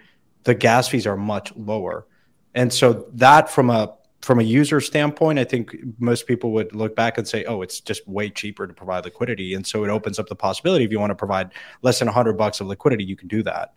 [0.44, 2.06] the gas fees are much lower.
[2.54, 6.96] And so that from a from a user standpoint, I think most people would look
[6.96, 10.18] back and say, "Oh, it's just way cheaper to provide liquidity," and so it opens
[10.18, 11.52] up the possibility if you want to provide
[11.82, 13.74] less than hundred bucks of liquidity, you can do that.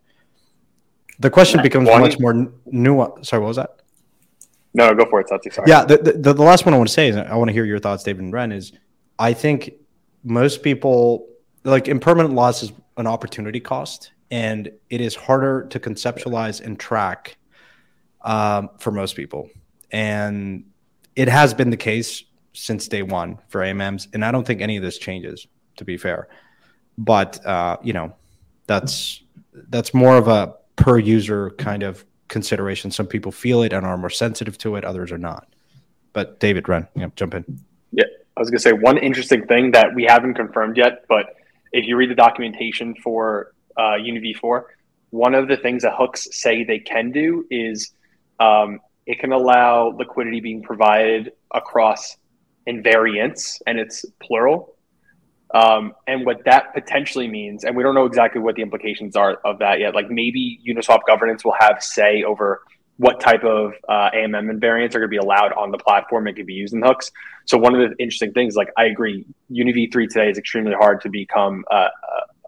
[1.20, 3.28] The question becomes one, much more nuanced.
[3.28, 3.82] Sorry, what was that?
[4.74, 5.50] No, go for it, Santi.
[5.50, 5.70] Sorry.
[5.70, 7.66] Yeah, the, the, the last one I want to say is I want to hear
[7.66, 8.52] your thoughts, David and Ren.
[8.52, 8.72] Is
[9.20, 9.74] I think
[10.24, 11.28] most people
[11.64, 17.38] like impermanent loss is an opportunity cost, and it is harder to conceptualize and track
[18.24, 19.50] um, for most people
[19.92, 20.66] and
[21.16, 22.24] it has been the case
[22.54, 25.48] since day one for AMMs, and I don't think any of this changes.
[25.78, 26.28] To be fair,
[26.98, 28.14] but uh, you know,
[28.68, 29.24] that's
[29.70, 32.92] that's more of a per user kind of consideration.
[32.92, 35.48] Some people feel it and are more sensitive to it; others are not.
[36.14, 37.60] But David, Ren, you know, jump in.
[37.92, 38.04] Yeah,
[38.36, 41.36] I was gonna say one interesting thing that we haven't confirmed yet, but
[41.72, 44.64] if you read the documentation for uh, UniV4,
[45.12, 47.94] one of the things that hooks say they can do is
[48.40, 52.18] um, it can allow liquidity being provided across
[52.68, 54.76] invariants, and it's plural.
[55.54, 59.34] Um, and what that potentially means, and we don't know exactly what the implications are
[59.44, 59.94] of that yet.
[59.94, 62.62] Like maybe Uniswap governance will have say over
[62.98, 66.36] what type of uh, AMM invariants are going to be allowed on the platform and
[66.36, 67.12] can be used in hooks.
[67.46, 71.10] So one of the interesting things, like I agree, UniV3 today is extremely hard to
[71.10, 71.88] become a,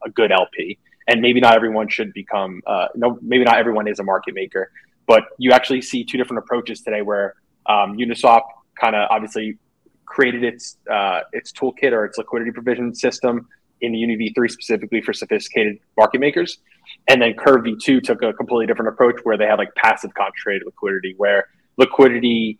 [0.06, 2.62] a good LP, and maybe not everyone should become.
[2.68, 4.72] Uh, no, maybe not everyone is a market maker.
[5.08, 7.36] But you actually see two different approaches today where
[7.66, 8.44] um, Uniswap
[8.80, 9.58] kind of obviously
[10.06, 13.48] created its uh, its toolkit or its liquidity provision system
[13.82, 16.60] in the Uni V3 specifically for sophisticated market makers.
[17.10, 20.64] And then Curve V2 took a completely different approach where they had like passive concentrated
[20.66, 22.60] liquidity, where liquidity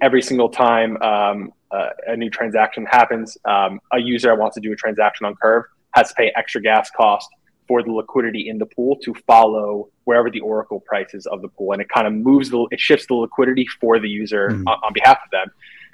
[0.00, 4.72] every single time um, uh, a new transaction happens, um, a user wants to do
[4.72, 7.28] a transaction on Curve has to pay extra gas cost
[7.70, 11.46] for the liquidity in the pool to follow wherever the oracle price is of the
[11.46, 11.70] pool.
[11.70, 14.64] And it kind of moves the it shifts the liquidity for the user mm.
[14.66, 15.52] on, on, behalf of them.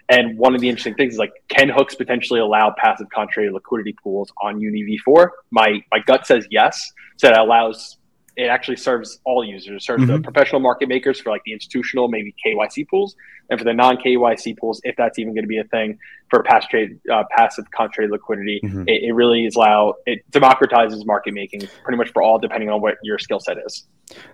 [0.08, 3.94] And one of the interesting things is like can hooks potentially allow passive contrary liquidity
[4.02, 6.92] pools on uni v4 my my gut says yes.
[7.18, 7.98] So that allows
[8.36, 9.82] it actually serves all users.
[9.82, 10.12] It serves mm-hmm.
[10.12, 13.16] the professional market makers for like the institutional, maybe KYC pools,
[13.48, 16.42] and for the non KYC pools, if that's even going to be a thing for
[16.42, 18.82] passive trade, uh, passive contrary liquidity, mm-hmm.
[18.86, 22.82] it, it, really is allow it democratizes market making pretty much for all, depending on
[22.82, 23.86] what your skill set is.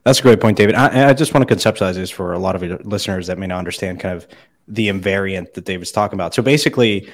[0.04, 0.74] That's a great point, David.
[0.74, 3.46] I, I just want to conceptualize this for a lot of your listeners that may
[3.46, 4.26] not understand kind of
[4.66, 6.34] the invariant that David's talking about.
[6.34, 7.08] So basically,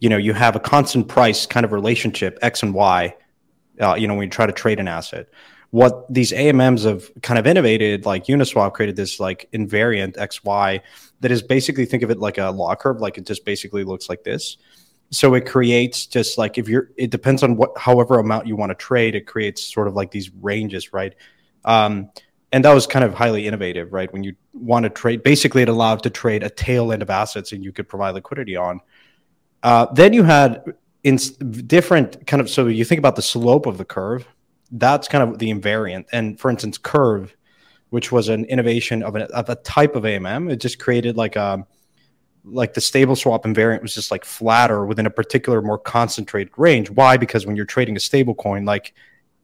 [0.00, 3.14] you know, you have a constant price kind of relationship, X and Y
[3.80, 5.26] Uh, you know, when you try to trade an asset,
[5.74, 10.80] what these AMMs have kind of innovated, like Uniswap created this like invariant XY
[11.18, 14.08] that is basically think of it like a law curve, like it just basically looks
[14.08, 14.56] like this.
[15.10, 18.70] So it creates just like if you're, it depends on what, however amount you want
[18.70, 21.16] to trade, it creates sort of like these ranges, right?
[21.64, 22.08] Um,
[22.52, 24.12] and that was kind of highly innovative, right?
[24.12, 27.50] When you want to trade, basically it allowed to trade a tail end of assets
[27.50, 28.80] and you could provide liquidity on.
[29.64, 31.18] Uh, then you had in
[31.66, 34.28] different kind of so you think about the slope of the curve
[34.74, 36.06] that's kind of the invariant.
[36.12, 37.34] And for instance, Curve,
[37.90, 41.36] which was an innovation of a, of a type of AMM, it just created like
[41.36, 41.66] a
[42.46, 46.90] like the stable swap invariant was just like flatter within a particular more concentrated range.
[46.90, 47.16] Why?
[47.16, 48.92] Because when you're trading a stable coin, like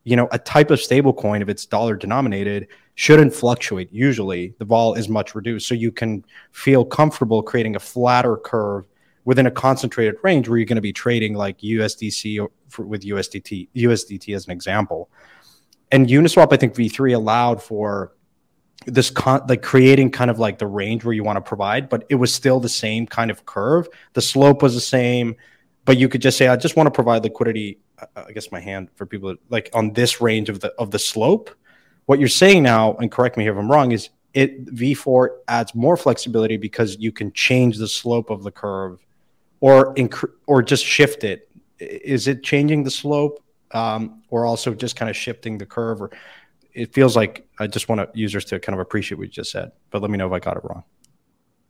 [0.05, 3.93] you know, a type of stable coin, if it's dollar denominated, shouldn't fluctuate.
[3.93, 5.69] Usually the vol is much reduced.
[5.69, 8.87] So you can feel comfortable creating a flatter curve
[9.31, 13.69] within a concentrated range where you're going to be trading like USDC for, with USDT,
[13.77, 15.09] USDT as an example.
[15.93, 18.12] And Uniswap, I think V3 allowed for
[18.87, 22.07] this con- like creating kind of like the range where you want to provide, but
[22.09, 23.88] it was still the same kind of curve.
[24.14, 25.37] The slope was the same,
[25.85, 27.79] but you could just say, I just want to provide liquidity.
[28.01, 30.99] Uh, I guess my hand for people like on this range of the of the
[30.99, 31.51] slope.
[32.07, 35.97] What you're saying now, and correct me if I'm wrong, is it V4 adds more
[35.97, 39.07] flexibility because you can change the slope of the curve
[39.61, 41.49] or inc- or just shift it?
[41.79, 43.42] Is it changing the slope,
[43.73, 46.03] um, or also just kind of shifting the curve?
[46.03, 46.11] Or
[46.75, 49.73] it feels like I just want users to kind of appreciate what you just said.
[49.90, 50.85] But let me know if I got it wrong.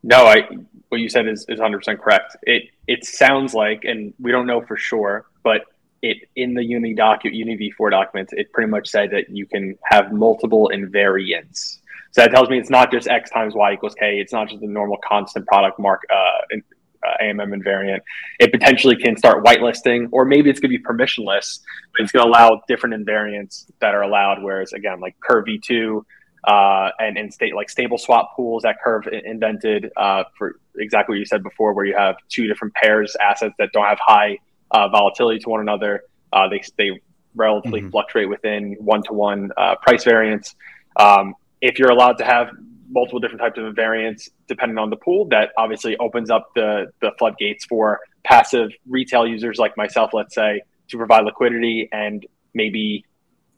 [0.02, 0.48] No, I
[0.88, 2.36] what you said is is 100 percent correct.
[2.42, 5.62] It it sounds like, and we don't know for sure, but
[6.02, 9.76] it in the Uni doc Uni v4 documents, it pretty much said that you can
[9.84, 11.78] have multiple invariants.
[12.12, 14.18] So that tells me it's not just x times y equals k.
[14.18, 16.56] It's not just the normal constant product mark uh,
[17.06, 18.00] uh, AMM invariant,
[18.38, 21.60] it potentially can start whitelisting, or maybe it's going to be permissionless,
[21.92, 24.42] but it's going to allow different invariants that are allowed.
[24.42, 26.04] Whereas again, like Curve V2
[26.44, 31.18] uh, and and state like stable swap pools that Curve invented uh, for exactly what
[31.18, 34.38] you said before, where you have two different pairs assets that don't have high
[34.70, 36.04] uh, volatility to one another.
[36.32, 37.00] Uh, they they
[37.34, 37.90] relatively mm-hmm.
[37.90, 39.50] fluctuate within one to one
[39.82, 40.54] price variance.
[40.96, 42.50] Um, if you're allowed to have
[42.90, 47.10] multiple different types of variants depending on the pool that obviously opens up the the
[47.18, 53.04] floodgates for passive retail users like myself let's say to provide liquidity and maybe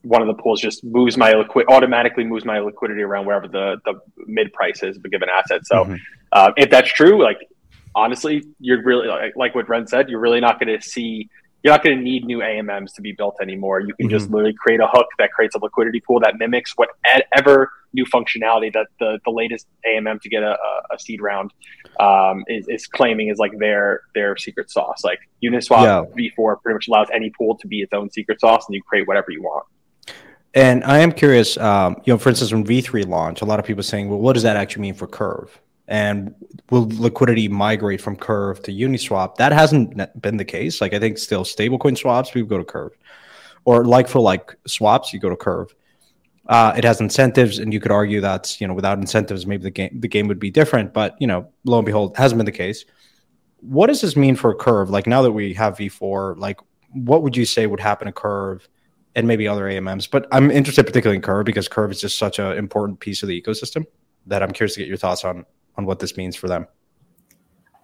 [0.02, 3.76] one of the pools just moves my liquid automatically moves my liquidity around wherever the
[3.84, 3.94] the
[4.26, 5.94] mid price is of a given asset so mm-hmm.
[6.32, 7.38] uh, if that's true like
[7.94, 11.28] honestly you're really like, like what ren said you're really not going to see
[11.62, 13.80] you're not going to need new AMMs to be built anymore.
[13.80, 14.16] You can mm-hmm.
[14.16, 18.72] just literally create a hook that creates a liquidity pool that mimics whatever new functionality
[18.72, 20.56] that the, the latest AMM to get a,
[20.92, 21.52] a seed round
[22.00, 25.02] um, is, is, claiming is like their their secret sauce.
[25.04, 25.82] Like Uniswap
[26.16, 26.30] yeah.
[26.38, 29.06] V4 pretty much allows any pool to be its own secret sauce, and you create
[29.06, 29.66] whatever you want.
[30.54, 33.64] And I am curious, um, you know, for instance, when V3 launched, a lot of
[33.64, 35.58] people saying, well, what does that actually mean for Curve?
[35.88, 36.34] and
[36.70, 39.36] will liquidity migrate from Curve to Uniswap?
[39.36, 40.80] That hasn't been the case.
[40.80, 42.92] Like I think still stablecoin swaps, people go to Curve,
[43.64, 45.74] or like for like swaps, you go to Curve.
[46.48, 49.70] Uh, it has incentives, and you could argue that's you know without incentives, maybe the
[49.70, 50.92] game the game would be different.
[50.92, 52.84] But you know, lo and behold, hasn't been the case.
[53.60, 54.90] What does this mean for Curve?
[54.90, 56.58] Like now that we have V4, like
[56.90, 58.68] what would you say would happen to Curve?
[59.14, 62.38] And maybe other AMMs, but I'm interested particularly in Curve because Curve is just such
[62.38, 63.84] an important piece of the ecosystem
[64.26, 65.44] that I'm curious to get your thoughts on
[65.76, 66.66] on what this means for them?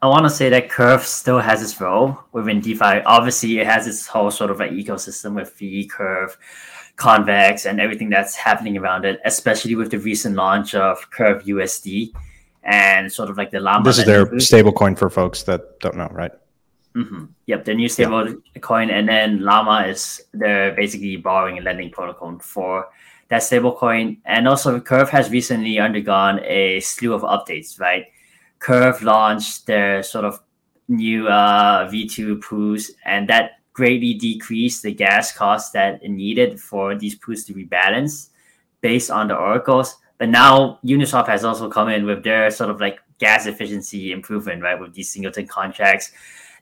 [0.01, 3.03] I want to say that Curve still has its role within DeFi.
[3.05, 6.39] Obviously, it has its whole sort of an ecosystem with V Curve,
[6.99, 9.19] Convex, and everything that's happening around it.
[9.25, 12.13] Especially with the recent launch of Curve USD
[12.65, 13.85] and sort of like the LLAMMA.
[13.85, 16.33] This is their stablecoin for folks that don't know, right?
[16.95, 17.27] Mm-hmm.
[17.47, 18.61] Yep, the new stable yeah.
[18.61, 22.89] coin, and then LLAMMA is they're basically borrowing and lending protocol for
[23.29, 24.19] that stablecoin.
[24.25, 28.07] And also, Curve has recently undergone a slew of updates, right?
[28.59, 30.41] Curve launched their sort of
[30.89, 36.97] new uh, V2 pools, and that greatly decreased the gas cost that it needed for
[36.97, 38.33] these pools to be balanced
[38.81, 39.99] based on the oracles.
[40.19, 44.65] But now Uniswap has also come in with their sort of like gas efficiency improvement,
[44.65, 44.81] right?
[44.81, 46.11] With these singleton contracts,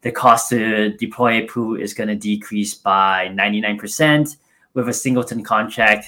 [0.03, 4.37] the cost to deploy a pool is going to decrease by 99%.
[4.75, 6.05] With a singleton contract,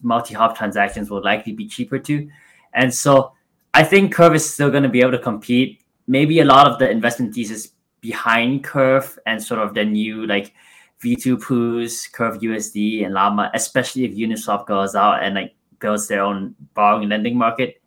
[0.00, 2.30] multi-hop transactions will likely be cheaper too.
[2.72, 3.32] And so
[3.74, 5.82] I think Curve is still going to be able to compete.
[6.06, 10.54] Maybe a lot of the investment thesis behind Curve and sort of the new like
[11.02, 16.22] V2 pools, Curve USD, and LLAMMA, especially if Uniswap goes out and like builds their
[16.22, 17.80] own borrowing and lending market,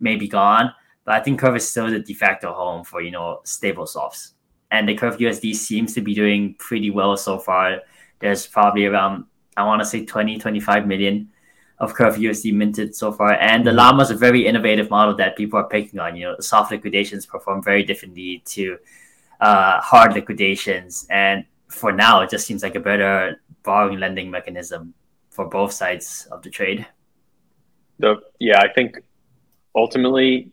[0.00, 0.72] may be gone.
[1.04, 4.34] But I think Curve is still the de facto home for you know stable softs.
[4.70, 7.82] And the Curve USD seems to be doing pretty well so far.
[8.18, 11.30] There's probably around I want to say 20, 25 million
[11.78, 13.34] of Curve USD minted so far.
[13.34, 13.78] And the mm-hmm.
[13.78, 16.16] LLAMMA is a very innovative model that people are picking on.
[16.16, 18.78] You know, soft liquidations perform very differently to
[19.40, 21.06] uh, hard liquidations.
[21.10, 24.94] And for now, it just seems like a better borrowing lending mechanism
[25.30, 26.86] for both sides of the trade.
[27.98, 28.96] The yeah, I think
[29.74, 30.52] ultimately,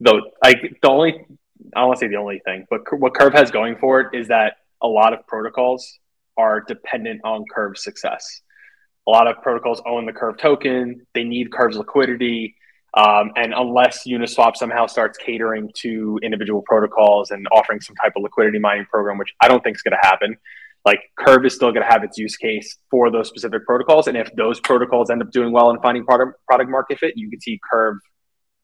[0.00, 1.26] though, like the only
[1.74, 4.18] I don't want to say the only thing, but what Curve has going for it
[4.18, 5.98] is that a lot of protocols
[6.36, 8.42] are dependent on Curve's success.
[9.08, 11.06] A lot of protocols own the Curve token.
[11.14, 12.55] They need Curve's liquidity.
[12.96, 18.22] Um, and unless Uniswap somehow starts catering to individual protocols and offering some type of
[18.22, 20.36] liquidity mining program, which I don't think is going to happen,
[20.86, 24.06] like Curve is still going to have its use case for those specific protocols.
[24.06, 27.28] And if those protocols end up doing well and finding product product market fit, you
[27.28, 27.98] can see Curve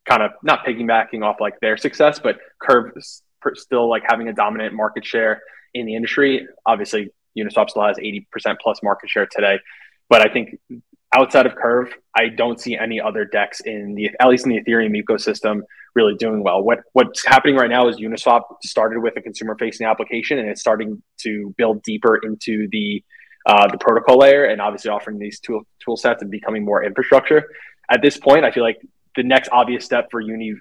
[0.09, 2.93] kind of not piggybacking off like their success, but Curve
[3.55, 5.43] still like having a dominant market share
[5.75, 6.47] in the industry.
[6.65, 8.25] Obviously, Uniswap still has 80%
[8.63, 9.59] plus market share today.
[10.09, 10.59] But I think
[11.15, 14.63] outside of Curve, I don't see any other DEX in the at least in the
[14.63, 15.61] Ethereum ecosystem
[15.95, 16.63] really doing well.
[16.63, 20.61] What what's happening right now is Uniswap started with a consumer facing application and it's
[20.61, 23.03] starting to build deeper into the
[23.47, 27.49] uh, the protocol layer and obviously offering these tool tool sets and becoming more infrastructure.
[27.91, 28.81] At this point, I feel like
[29.17, 30.55] the next obvious step for Uni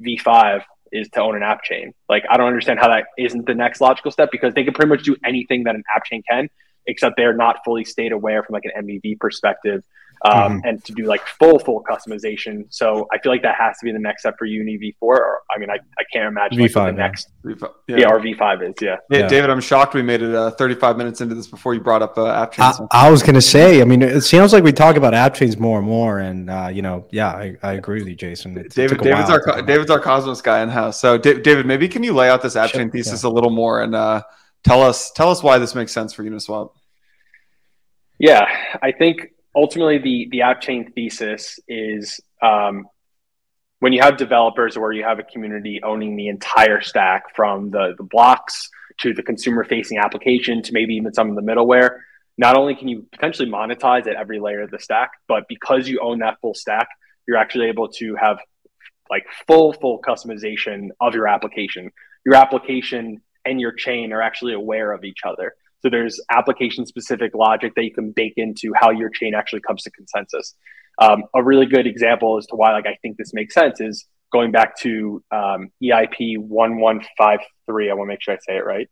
[0.00, 1.92] V5 is to own an app chain.
[2.08, 4.90] Like I don't understand how that isn't the next logical step because they can pretty
[4.90, 6.48] much do anything that an app chain can
[6.86, 9.84] except they're not fully state aware from like an MEV perspective.
[10.24, 10.58] Um, mm-hmm.
[10.66, 12.64] and to do like full full customization.
[12.70, 14.94] So I feel like that has to be the next step for Uni V4.
[15.02, 17.96] Or I mean, I, I can't imagine V5 like the next V5, yeah.
[17.98, 18.08] yeah.
[18.08, 18.96] or V5 is yeah.
[19.10, 19.28] yeah.
[19.28, 22.16] David, I'm shocked we made it uh, 35 minutes into this before you brought up
[22.16, 22.80] uh, app chains.
[22.92, 25.58] I, I, was gonna say, I mean, it sounds like we talk about app chains
[25.58, 28.56] more and more, and uh, you know, yeah, I, I agree with you, Jason.
[28.56, 30.98] It, David, David's our David's our Cosmos guy in house.
[30.98, 33.94] So David, maybe can you lay out this app chain thesis a little more and
[33.94, 34.22] uh,
[34.66, 36.70] tell us tell us why this makes sense for Uniswap?
[38.18, 38.46] Yeah,
[38.82, 42.86] I think ultimately the the app chain thesis is um,
[43.78, 47.94] when you have developers or you have a community owning the entire stack from the
[47.96, 48.68] the blocks
[49.00, 51.98] to the consumer facing application to maybe even some of the middleware.
[52.38, 56.00] Not only can you potentially monetize at every layer of the stack, but because you
[56.00, 56.88] own that full stack,
[57.26, 58.38] you're actually able to have
[59.08, 61.92] like full full customization of your application.
[62.24, 65.54] Your application and your chain are actually aware of each other.
[65.82, 69.82] So there's application specific logic that you can bake into how your chain actually comes
[69.84, 70.54] to consensus.
[70.98, 74.06] Um, a really good example as to why like I think this makes sense is
[74.32, 77.90] going back to um, EIP one one five three.
[77.90, 78.88] I want to make sure I say it right,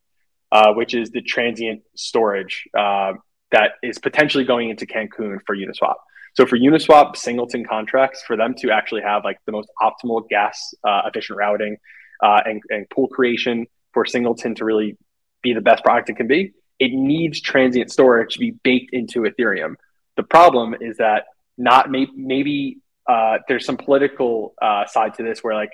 [0.52, 3.14] uh, which is the transient storage uh,
[3.50, 5.94] that is potentially going into Cancun for Uniswap.
[6.34, 10.74] So for Uniswap singleton contracts, for them to actually have like the most optimal gas
[10.86, 11.76] uh, efficient routing
[12.22, 14.96] uh, and, and pool creation for singleton to really
[15.44, 19.20] be the best product it can be, it needs transient storage to be baked into
[19.20, 19.74] Ethereum.
[20.16, 21.26] The problem is that
[21.56, 22.78] not may- maybe
[23.08, 25.70] uh, there's some political uh, side to this where like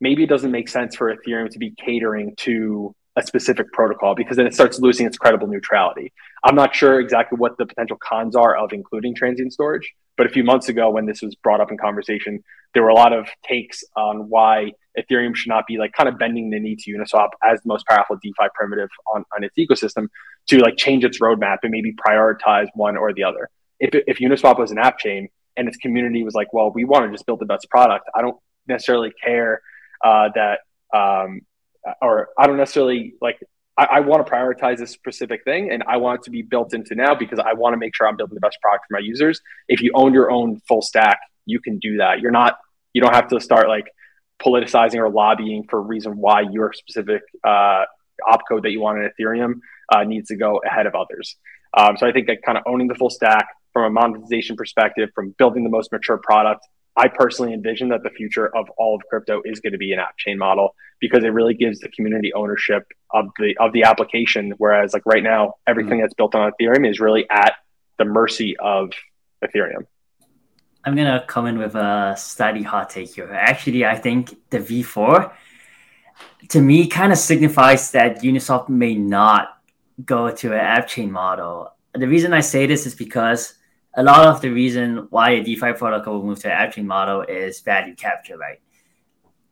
[0.00, 4.36] maybe it doesn't make sense for Ethereum to be catering to a specific protocol because
[4.36, 6.12] then it starts losing its credible neutrality.
[6.44, 10.30] I'm not sure exactly what the potential cons are of including transient storage, but a
[10.30, 12.42] few months ago when this was brought up in conversation,
[12.74, 16.18] there were a lot of takes on why Ethereum should not be like kind of
[16.18, 20.08] bending the knee to Uniswap as the most powerful DeFi primitive on, on its ecosystem
[20.48, 23.48] to like change its roadmap and maybe prioritize one or the other.
[23.80, 27.04] If, if Uniswap was an app chain and its community was like, well, we want
[27.06, 28.36] to just build the best product, I don't
[28.66, 29.60] necessarily care
[30.04, 30.60] uh, that,
[30.94, 31.40] um,
[32.00, 33.38] or I don't necessarily like,
[33.78, 36.74] I, I want to prioritize this specific thing and I want it to be built
[36.74, 39.00] into now because I want to make sure I'm building the best product for my
[39.00, 39.40] users.
[39.68, 42.20] If you own your own full stack, you can do that.
[42.20, 42.58] You're not,
[42.92, 43.86] you don't have to start like
[44.42, 47.84] politicizing or lobbying for a reason why your specific uh,
[48.28, 49.54] opcode that you want in Ethereum
[49.94, 51.36] uh, needs to go ahead of others.
[51.76, 55.08] Um, so I think that kind of owning the full stack from a monetization perspective,
[55.14, 56.66] from building the most mature product,
[56.96, 59.98] I personally envision that the future of all of crypto is going to be an
[59.98, 64.52] app chain model because it really gives the community ownership of the of the application.
[64.58, 66.02] Whereas like right now, everything mm-hmm.
[66.02, 67.54] that's built on Ethereum is really at
[67.98, 68.92] the mercy of
[69.44, 69.86] Ethereum.
[70.84, 73.32] I'm gonna come in with a slightly hot take here.
[73.32, 75.32] Actually, I think the V4
[76.48, 79.58] to me kind of signifies that Uniswap may not
[80.04, 81.72] go to an app chain model.
[81.94, 83.54] The reason I say this is because
[83.94, 87.22] a lot of the reason why a DeFi protocol will move to an chain model
[87.22, 88.60] is value capture, right?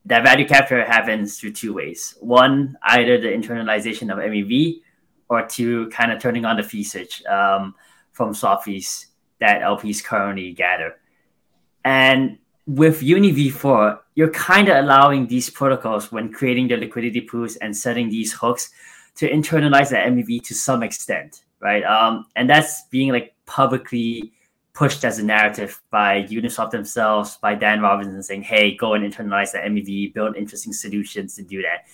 [0.07, 2.15] That value capture happens through two ways.
[2.21, 4.81] One, either the internalization of MEV,
[5.29, 7.75] or two, kind of turning on the fee switch um,
[8.13, 9.07] from swap fees
[9.39, 10.97] that LPs currently gather.
[11.85, 17.57] And with Uni v4, you're kind of allowing these protocols when creating the liquidity pools
[17.57, 18.71] and setting these hooks
[19.17, 21.85] to internalize the MEV to some extent, right?
[21.85, 24.33] Um, and that's being like publicly
[24.73, 29.53] pushed as a narrative by Uniswap themselves, by Dan Robinson saying, hey, go and internalize
[29.53, 31.85] the MEV, build interesting solutions to do that.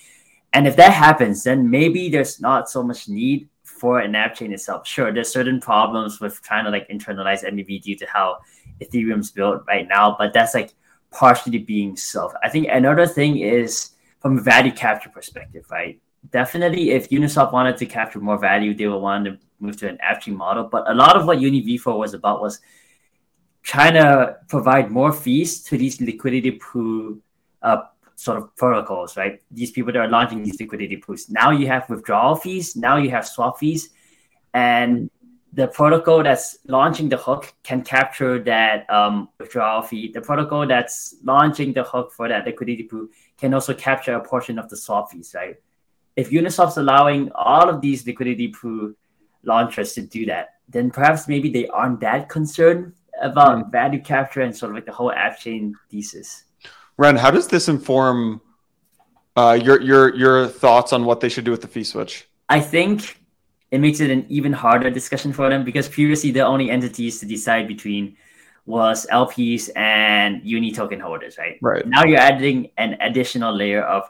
[0.52, 4.52] And if that happens, then maybe there's not so much need for an app chain
[4.52, 4.86] itself.
[4.86, 8.38] Sure, there's certain problems with trying to like internalize MEV due to how
[8.82, 10.74] Ethereum's built right now, but that's like
[11.11, 12.36] partially being solved.
[12.42, 13.90] I think another thing is
[14.20, 15.98] from a value capture perspective, right?
[16.30, 19.98] Definitely, if Uniswap wanted to capture more value, they would want to move to an
[20.00, 20.64] app chain model.
[20.64, 22.61] But a lot of what Uni V4 was about was
[23.62, 27.18] trying to provide more fees to these liquidity pool
[27.62, 27.82] uh,
[28.14, 29.42] sort of protocols, right?
[29.50, 31.28] These people that are launching these liquidity pools.
[31.28, 32.76] Now you have withdrawal fees.
[32.76, 33.90] Now you have swap fees,
[34.54, 35.11] and
[35.52, 40.12] the protocol that's launching the hook can capture that um, withdrawal fee.
[40.12, 44.59] The protocol that's launching the hook for that liquidity pool can also capture a portion
[44.59, 45.57] of the swap fees, right?
[46.14, 48.92] If Uniswap's allowing all of these liquidity pool
[49.47, 52.92] launchers to do that, then perhaps maybe they aren't that concerned
[53.22, 53.72] about mm.
[53.72, 56.44] value capture and sort of like the whole app chain thesis.
[56.99, 58.40] Ren, how does this inform
[59.36, 62.28] uh, your your your thoughts on what they should do with the fee switch?
[62.49, 63.20] I think
[63.70, 67.26] it makes it an even harder discussion for them because previously the only entities to
[67.26, 68.16] decide between
[68.64, 71.59] was LPs and uni token holders, right?
[71.61, 71.86] Right.
[71.86, 74.05] Now you're adding an additional layer of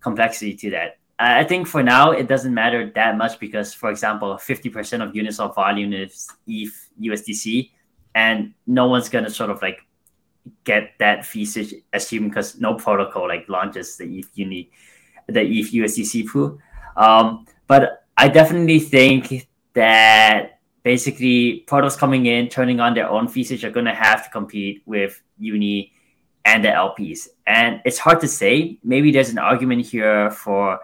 [0.00, 0.98] complexity to that.
[1.20, 5.54] I think for now it doesn't matter that much because, for example, 50% of Uniswap
[5.54, 7.70] volume is ETH USDC,
[8.14, 9.86] and no one's gonna sort of like
[10.64, 11.46] get that fee
[11.92, 14.70] assume because no protocol like launches the ETH uni
[15.26, 16.58] the ETH USDC pool.
[16.96, 23.52] Um, but I definitely think that basically protocols coming in, turning on their own fees
[23.64, 25.92] are to have to compete with Uni
[26.44, 27.28] and the LPs.
[27.46, 28.78] And it's hard to say.
[28.82, 30.80] Maybe there's an argument here for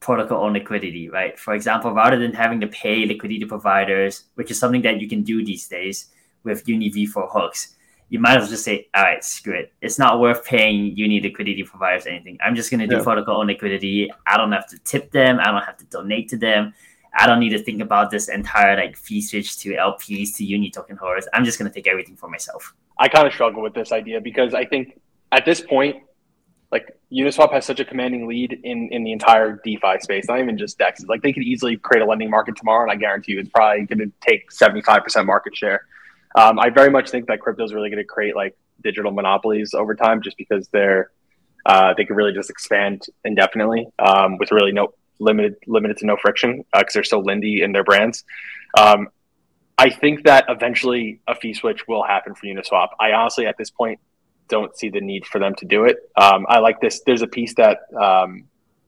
[0.00, 1.38] protocol own liquidity, right?
[1.38, 5.22] For example, rather than having to pay liquidity providers, which is something that you can
[5.22, 6.06] do these days
[6.44, 7.74] with Uni V4 hooks,
[8.10, 9.72] you might as well just say, all right, screw it.
[9.82, 12.38] It's not worth paying uni liquidity providers anything.
[12.42, 13.02] I'm just going to do yeah.
[13.02, 14.10] protocol own liquidity.
[14.26, 15.38] I don't have to tip them.
[15.40, 16.72] I don't have to donate to them.
[17.18, 20.70] I don't need to think about this entire like fee switch to LPs to uni
[20.70, 21.26] token holders.
[21.34, 22.74] I'm just going to take everything for myself.
[22.98, 25.00] I kind of struggle with this idea because I think
[25.32, 25.96] at this point,
[26.70, 30.58] like Uniswap has such a commanding lead in in the entire DeFi space, not even
[30.58, 31.04] just DEX.
[31.06, 33.86] Like they could easily create a lending market tomorrow, and I guarantee you, it's probably
[33.86, 35.86] going to take 75% market share.
[36.36, 39.72] Um, I very much think that crypto is really going to create like digital monopolies
[39.72, 41.10] over time, just because they're
[41.64, 46.16] uh, they can really just expand indefinitely um, with really no limited limited to no
[46.16, 48.24] friction because uh, they're so lindy in their brands.
[48.78, 49.08] Um,
[49.78, 52.88] I think that eventually a fee switch will happen for Uniswap.
[52.98, 54.00] I honestly, at this point,
[54.48, 55.96] don't see the need for them to do it.
[56.16, 57.02] Um, I like this.
[57.06, 58.44] There's a piece that um,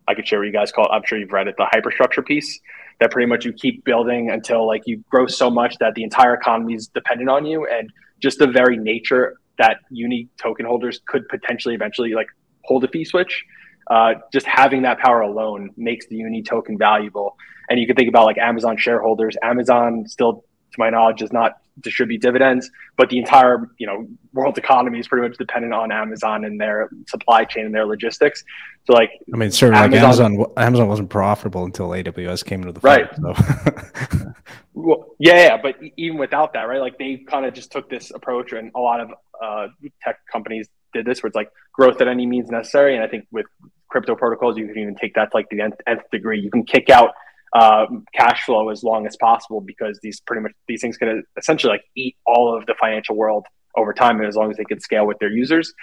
[0.08, 0.88] I could share with you guys called.
[0.90, 2.60] I'm sure you've read it, the hyperstructure piece
[3.00, 6.34] that pretty much you keep building until like you grow so much that the entire
[6.34, 7.90] economy is dependent on you and
[8.20, 12.28] just the very nature that unique token holders could potentially eventually like
[12.64, 13.44] hold a fee switch
[13.90, 17.36] uh, just having that power alone makes the uni token valuable
[17.68, 21.58] and you can think about like amazon shareholders amazon still to my knowledge does not
[21.80, 26.44] distribute dividends, but the entire you know world economy is pretty much dependent on Amazon
[26.44, 28.44] and their supply chain and their logistics.
[28.86, 32.72] So like, I mean, certainly Amazon, like Amazon, Amazon wasn't profitable until AWS came into
[32.72, 33.08] the right.
[33.16, 34.32] So.
[34.74, 36.80] well, yeah, yeah, but even without that, right?
[36.80, 39.10] Like they kind of just took this approach, and a lot of
[39.42, 39.68] uh,
[40.02, 42.94] tech companies did this, where it's like growth at any means necessary.
[42.94, 43.46] And I think with
[43.88, 46.40] crypto protocols, you can even take that to like the nth, nth degree.
[46.40, 47.10] You can kick out
[47.52, 51.72] um, cash flow as long as possible because these pretty much these things can essentially
[51.72, 53.46] like eat all of the financial world
[53.76, 55.74] over time and as long as they can scale with their users.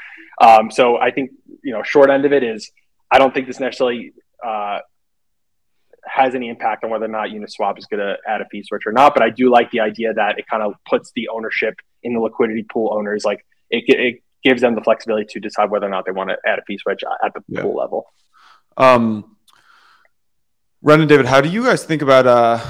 [0.42, 1.32] Um, so I think
[1.64, 2.72] you know short end of it is
[3.12, 4.14] I don't think this necessarily
[4.46, 4.80] uh,
[6.06, 8.84] has any impact on whether or not Uniswap is going to add a fee switch
[8.86, 9.14] or not.
[9.14, 12.20] But I do like the idea that it kind of puts the ownership in the
[12.20, 13.24] liquidity pool owners.
[13.26, 16.38] Like it, it gives them the flexibility to decide whether or not they want to
[16.46, 17.62] add a fee switch at the yeah.
[17.62, 18.06] pool level.
[18.78, 19.37] Um,
[20.82, 22.28] Ren and David, how do you guys think about?
[22.28, 22.64] Uh,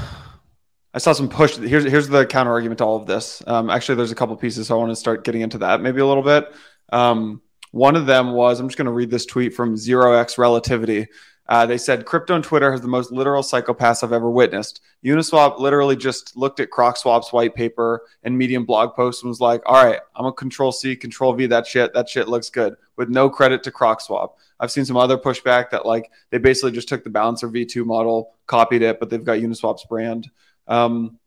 [0.93, 1.57] I saw some push.
[1.57, 3.43] Here's here's the counter argument to all of this.
[3.45, 5.99] Um, actually, there's a couple pieces, so I want to start getting into that maybe
[5.99, 6.53] a little bit.
[6.91, 7.41] Um,
[7.71, 11.07] one of them was I'm just going to read this tweet from Zero X Relativity.
[11.49, 14.81] Uh, they said crypto and Twitter has the most literal psychopaths I've ever witnessed.
[15.03, 19.61] Uniswap literally just looked at CrocSwap's white paper and Medium blog post and was like,
[19.65, 21.93] "All right, I'm a Control C, Control V that shit.
[21.93, 24.31] That shit looks good." With no credit to CrocSwap.
[24.59, 28.33] I've seen some other pushback that like they basically just took the Balancer V2 model,
[28.47, 30.29] copied it, but they've got Uniswap's brand.
[30.67, 31.19] Um,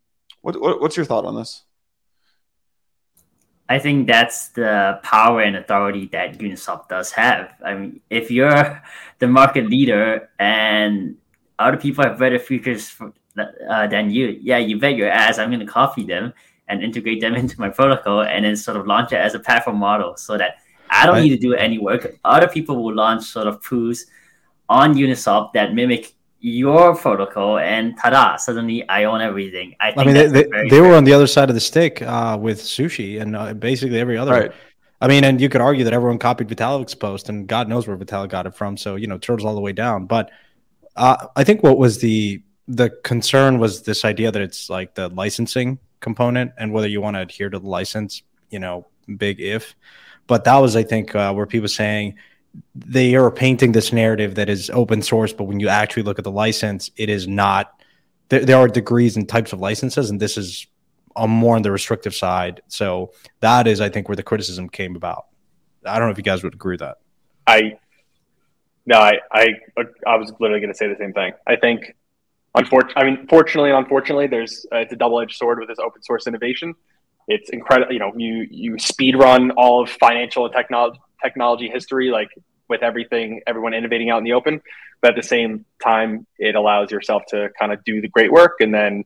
[0.42, 1.62] what, what, what's your thought on this?
[3.70, 7.54] I think that's the power and authority that Uniswap does have.
[7.64, 8.82] I mean, if you're
[9.20, 11.16] the market leader and
[11.56, 15.50] other people have better features for, uh, than you, yeah, you bet your ass I'm
[15.50, 16.34] going to copy them
[16.66, 19.76] and integrate them into my protocol and then sort of launch it as a platform
[19.76, 20.56] model so that
[20.90, 22.18] I don't I- need to do any work.
[22.24, 24.04] Other people will launch sort of proofs
[24.68, 29.76] on Uniswap that mimic your protocol and ta-da, suddenly I own everything.
[29.78, 32.00] I think I mean, they, they, they were on the other side of the stick
[32.02, 34.32] uh, with sushi and uh, basically every other.
[34.32, 34.52] Right.
[35.02, 37.96] I mean, and you could argue that everyone copied Vitalik's post, and God knows where
[37.96, 38.76] Vitalik got it from.
[38.76, 40.06] So you know, turtles all the way down.
[40.06, 40.30] But
[40.96, 45.08] uh, I think what was the the concern was this idea that it's like the
[45.08, 48.22] licensing component and whether you want to adhere to the license.
[48.50, 49.74] You know, big if.
[50.26, 52.16] But that was, I think, uh, where people saying
[52.74, 56.24] they are painting this narrative that is open source, but when you actually look at
[56.24, 57.72] the license, it is not.
[58.28, 60.66] There, there are degrees and types of licenses, and this is
[61.16, 62.62] on more on the restrictive side.
[62.68, 65.26] So that is, I think, where the criticism came about.
[65.84, 66.98] I don't know if you guys would agree with that.
[67.46, 67.78] I
[68.86, 69.48] no, I I
[70.06, 71.32] I was literally going to say the same thing.
[71.46, 71.94] I think,
[72.54, 75.78] unfortunately, I mean, fortunately and unfortunately, there's uh, it's a double edged sword with this
[75.78, 76.74] open source innovation.
[77.28, 77.92] It's incredible.
[77.92, 82.28] You know, you you speed run all of financial and technology technology history, like
[82.68, 84.60] with everything, everyone innovating out in the open.
[85.00, 88.56] But at the same time, it allows yourself to kind of do the great work.
[88.60, 89.04] And then,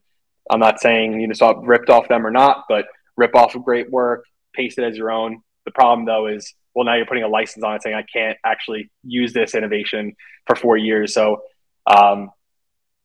[0.51, 2.87] I'm not saying you Uniswap ripped off them or not, but
[3.17, 5.41] rip off of great work, paste it as your own.
[5.65, 8.39] The problem though is well now you're putting a license on it saying i can't
[8.45, 10.15] actually use this innovation
[10.47, 11.43] for four years so
[11.87, 12.31] um,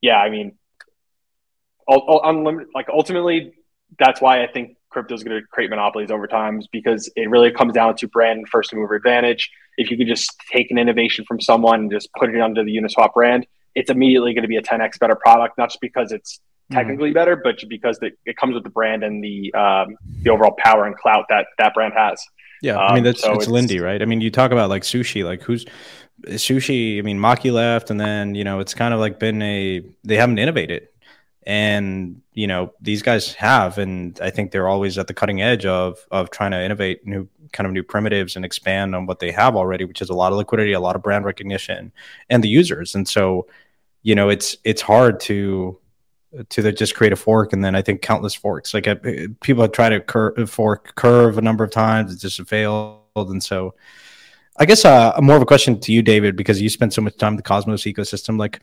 [0.01, 0.57] yeah i mean
[1.87, 3.53] unlimited like ultimately
[3.97, 7.29] that's why i think crypto is going to create monopolies over time is because it
[7.29, 11.23] really comes down to brand first mover advantage if you could just take an innovation
[11.27, 14.57] from someone and just put it under the uniswap brand it's immediately going to be
[14.57, 16.39] a 10x better product not just because it's
[16.71, 20.29] technically better but just because the, it comes with the brand and the um, the
[20.29, 22.23] overall power and clout that that brand has
[22.61, 24.01] Yeah, I mean Um, that's so it's it's- Lindy, right?
[24.01, 25.65] I mean, you talk about like sushi, like who's
[26.27, 26.99] sushi?
[26.99, 30.17] I mean, Maki left, and then you know it's kind of like been a they
[30.17, 30.87] haven't innovated,
[31.49, 35.65] and you know these guys have, and I think they're always at the cutting edge
[35.65, 39.31] of of trying to innovate new kind of new primitives and expand on what they
[39.31, 41.91] have already, which is a lot of liquidity, a lot of brand recognition,
[42.29, 43.47] and the users, and so
[44.03, 45.79] you know it's it's hard to
[46.49, 48.71] to just create a fork and then I think countless forks.
[48.71, 48.97] Like uh,
[49.41, 52.99] people have tried to cur- fork curve a number of times, it just failed.
[53.15, 53.73] And so,
[54.57, 57.17] I guess uh, more of a question to you, David, because you spent so much
[57.17, 58.37] time in the Cosmos ecosystem.
[58.37, 58.61] Like,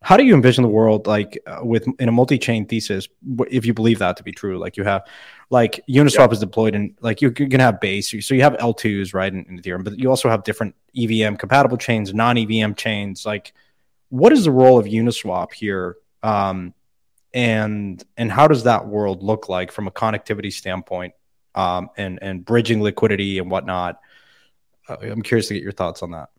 [0.00, 3.08] how do you envision the world like uh, with in a multi-chain thesis?
[3.50, 5.06] If you believe that to be true, like you have,
[5.50, 9.12] like Uniswap is deployed in like you're, you're gonna have base, so you have L2s
[9.12, 13.26] right in, in Ethereum, but you also have different EVM compatible chains, non-EVM chains.
[13.26, 13.52] Like,
[14.08, 15.96] what is the role of Uniswap here?
[16.22, 16.74] Um,
[17.34, 21.14] and and how does that world look like from a connectivity standpoint
[21.54, 24.00] um, and and bridging liquidity and whatnot
[24.88, 26.30] uh, i'm curious to get your thoughts on that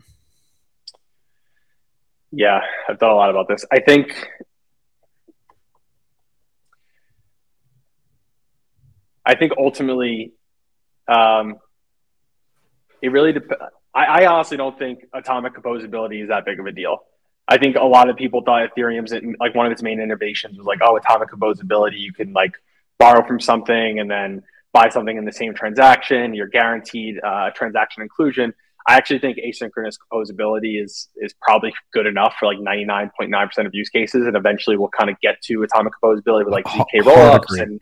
[2.32, 3.66] Yeah, I've thought a lot about this.
[3.72, 4.14] I think
[9.26, 10.34] I think ultimately,
[11.08, 11.58] um,
[13.02, 13.52] it really dep-
[13.94, 17.00] I, I honestly don't think atomic composability is that big of a deal.
[17.48, 20.68] I think a lot of people thought Ethereum's like one of its main innovations was
[20.68, 22.00] like, oh, atomic composability.
[22.00, 22.54] You can like
[23.00, 26.36] borrow from something and then buy something in the same transaction.
[26.36, 28.54] You're guaranteed uh, transaction inclusion.
[28.88, 33.90] I actually think asynchronous composability is is probably good enough for like 99.9% of use
[33.90, 37.80] cases, and eventually we'll kind of get to atomic composability with like zk rollups and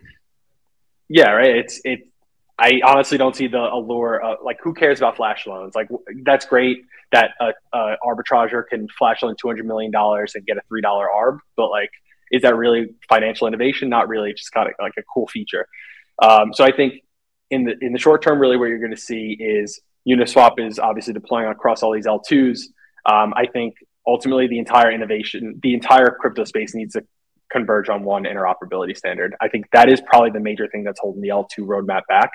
[1.10, 1.56] yeah, right.
[1.56, 2.08] It's it.
[2.60, 4.22] I honestly don't see the allure.
[4.22, 5.76] Of, like, who cares about flash loans?
[5.76, 5.90] Like,
[6.24, 6.80] that's great
[7.12, 10.82] that a, a arbitrager can flash loan two hundred million dollars and get a three
[10.82, 11.92] dollar arb, but like,
[12.32, 13.90] is that really financial innovation?
[13.90, 14.32] Not really.
[14.32, 15.68] It's just kind of like a cool feature.
[16.22, 17.04] Um, so I think
[17.50, 20.80] in the in the short term, really, what you're going to see is Uniswap is
[20.80, 22.60] obviously deploying across all these L2s.
[23.06, 27.04] Um, I think ultimately the entire innovation, the entire crypto space needs to
[27.52, 29.36] converge on one interoperability standard.
[29.42, 32.32] I think that is probably the major thing that's holding the L2 roadmap back.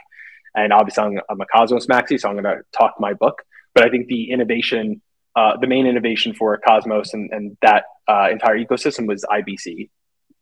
[0.55, 3.43] And obviously, I'm, I'm a Cosmos maxi, so I'm going to talk my book.
[3.75, 5.01] But I think the innovation,
[5.35, 9.89] uh, the main innovation for Cosmos and, and that uh, entire ecosystem was IBC.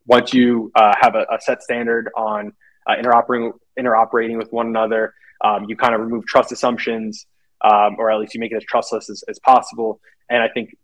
[0.07, 2.53] Once you uh, have a, a set standard on
[2.89, 7.26] uh, interoperating, interoperating with one another, um, you kind of remove trust assumptions,
[7.62, 10.01] um, or at least you make it as trustless as, as possible.
[10.28, 10.76] And I think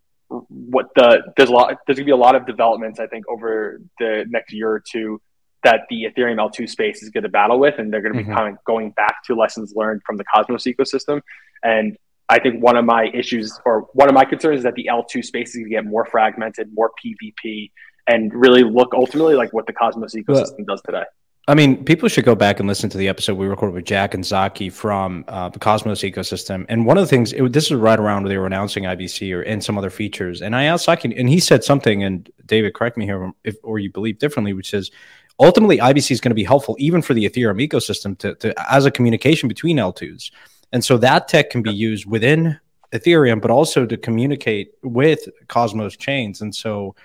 [0.49, 3.81] what the there's a lot there's gonna be a lot of developments I think over
[4.01, 5.21] the next year or two
[5.63, 8.29] that the Ethereum L2 space is going to battle with, and they're going to be
[8.31, 8.35] Mhm.
[8.37, 11.23] kind of going back to lessons learned from the Cosmos ecosystem.
[11.65, 11.97] And
[12.29, 15.25] I think one of my issues or one of my concerns is that the L2
[15.25, 17.73] space is going to get more fragmented, more PvP,
[18.07, 21.05] and really look ultimately like what the Cosmos ecosystem does today.
[21.49, 24.15] I mean, people should go back and listen to the episode we recorded with Jack
[24.15, 26.67] and Zaki from uh, the Cosmos ecosystem.
[26.69, 29.33] And one of the things, it, this is right around where they were announcing IBC
[29.33, 30.43] or and some other features.
[30.43, 32.03] And I asked Zaki, and he said something.
[32.03, 34.91] And David, correct me here if or you believe differently, which is
[35.39, 38.85] ultimately IBC is going to be helpful even for the Ethereum ecosystem to, to as
[38.85, 40.33] a communication between L2s.
[40.73, 42.59] And so that tech can be used within
[42.93, 46.41] Ethereum, but also to communicate with Cosmos chains.
[46.41, 46.97] And so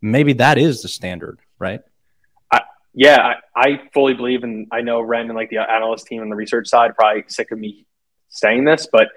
[0.00, 1.80] maybe that is the standard, right?
[2.92, 6.30] Yeah, I, I, fully believe, and I know Ren and like the analyst team and
[6.30, 7.86] the research side probably sick of me
[8.30, 9.08] saying this, but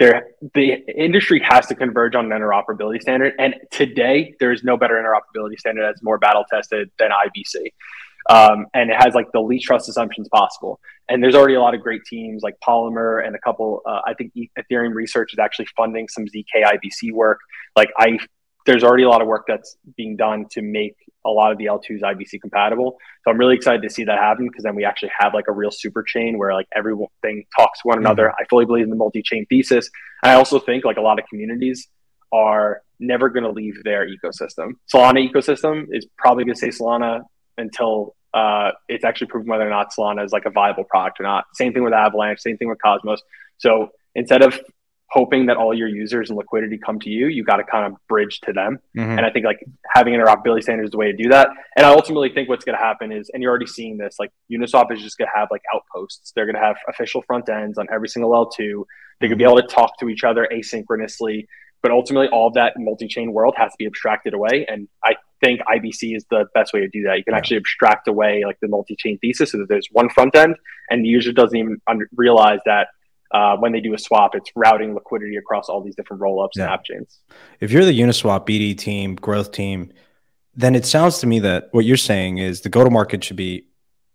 [0.00, 3.34] there the industry has to converge on an interoperability standard.
[3.38, 7.72] And today, there is no better interoperability standard that's more battle tested than IBC.
[8.28, 10.80] Um, and it has like the least trust assumptions possible.
[11.08, 13.82] And there's already a lot of great teams like Polymer and a couple.
[13.86, 17.38] Uh, I think Ethereum Research is actually funding some zk IBC work.
[17.76, 18.18] Like I,
[18.66, 21.66] there's already a lot of work that's being done to make a lot of the
[21.66, 22.98] L2s IBC compatible.
[23.24, 25.52] So I'm really excited to see that happen because then we actually have like a
[25.52, 28.06] real super chain where like everything talks to one mm-hmm.
[28.06, 28.32] another.
[28.32, 29.90] I fully believe in the multi-chain thesis.
[30.22, 31.88] And I also think like a lot of communities
[32.32, 34.72] are never going to leave their ecosystem.
[34.92, 37.22] Solana ecosystem is probably going to stay Solana
[37.58, 41.24] until uh, it's actually proven whether or not Solana is like a viable product or
[41.24, 41.44] not.
[41.54, 43.22] Same thing with Avalanche, same thing with Cosmos.
[43.58, 44.58] So instead of
[45.10, 47.98] hoping that all your users and liquidity come to you, you got to kind of
[48.08, 48.78] bridge to them.
[48.96, 49.18] Mm-hmm.
[49.18, 49.58] And I think like
[49.92, 51.48] having interoperability standards is the way to do that.
[51.76, 54.30] And I ultimately think what's going to happen is, and you're already seeing this, like
[54.52, 56.32] Uniswap is just going to have like outposts.
[56.34, 58.56] They're going to have official front ends on every single L2.
[58.58, 59.58] They're going to be mm-hmm.
[59.58, 61.46] able to talk to each other asynchronously.
[61.82, 64.66] But ultimately, all of that multi-chain world has to be abstracted away.
[64.68, 67.16] And I think IBC is the best way to do that.
[67.16, 67.38] You can yeah.
[67.38, 70.56] actually abstract away like the multi-chain thesis so that there's one front end,
[70.90, 72.88] and the user doesn't even under- realize that
[73.32, 76.64] uh, when they do a swap, it's routing liquidity across all these different rollups yeah.
[76.64, 77.20] and app chains.
[77.60, 79.92] If you're the Uniswap BD team, growth team,
[80.54, 83.66] then it sounds to me that what you're saying is the go-to-market should be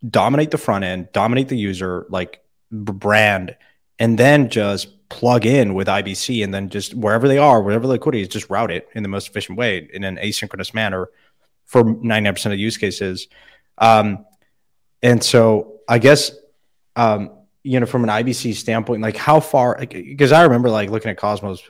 [0.08, 3.56] dominate the front end, dominate the user, like brand,
[3.98, 7.92] and then just plug in with IBC and then just wherever they are, wherever the
[7.92, 11.08] liquidity is, just route it in the most efficient way in an asynchronous manner
[11.64, 13.28] for 99% of use cases.
[13.78, 14.26] Um,
[15.02, 16.32] and so I guess,
[16.96, 17.30] um,
[17.66, 21.10] you know, from an IBC standpoint, like how far, because like, I remember like looking
[21.10, 21.60] at Cosmos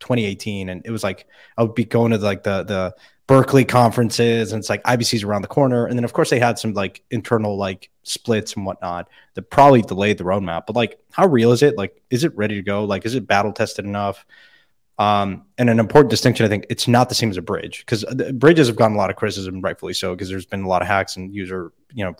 [0.00, 1.26] 2018 and it was like,
[1.56, 2.94] I would be going to like the, the,
[3.28, 5.84] Berkeley conferences, and it's like IBC's around the corner.
[5.84, 9.82] And then of course they had some like internal like splits and whatnot that probably
[9.82, 10.64] delayed the roadmap.
[10.66, 11.76] But like, how real is it?
[11.76, 12.84] Like, is it ready to go?
[12.84, 14.24] Like, is it battle tested enough?
[14.98, 18.02] Um, and an important distinction, I think, it's not the same as a bridge because
[18.32, 20.88] bridges have gotten a lot of criticism, rightfully so, because there's been a lot of
[20.88, 22.16] hacks and user, you know,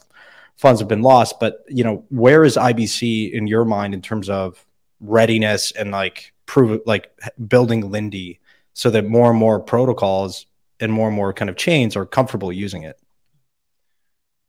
[0.59, 1.41] funds have been lost.
[1.41, 4.65] But you know, where is IBC in your mind in terms of
[5.01, 7.11] readiness and like prove like
[7.47, 8.41] building Lindy
[8.75, 10.47] so that more and more protocols
[10.81, 12.99] and more and more kind of chains are comfortable using it?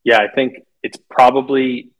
[0.03, 1.91] Yeah, I think it's probably,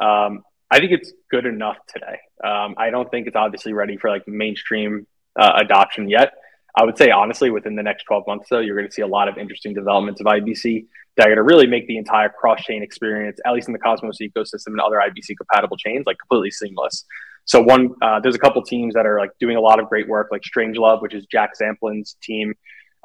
[0.00, 2.18] um, I think it's good enough today.
[2.44, 5.06] Um, I don't think it's obviously ready for like mainstream
[5.38, 6.34] uh, adoption yet.
[6.76, 9.06] I would say honestly, within the next 12 months, though, you're going to see a
[9.06, 12.82] lot of interesting developments of IBC that are going to really make the entire cross-chain
[12.82, 17.04] experience, at least in the Cosmos ecosystem and other IBC compatible chains, like completely seamless.
[17.46, 20.08] So one, uh, there's a couple teams that are like doing a lot of great
[20.08, 22.54] work, like Strangelove, which is Jack Zampolin's team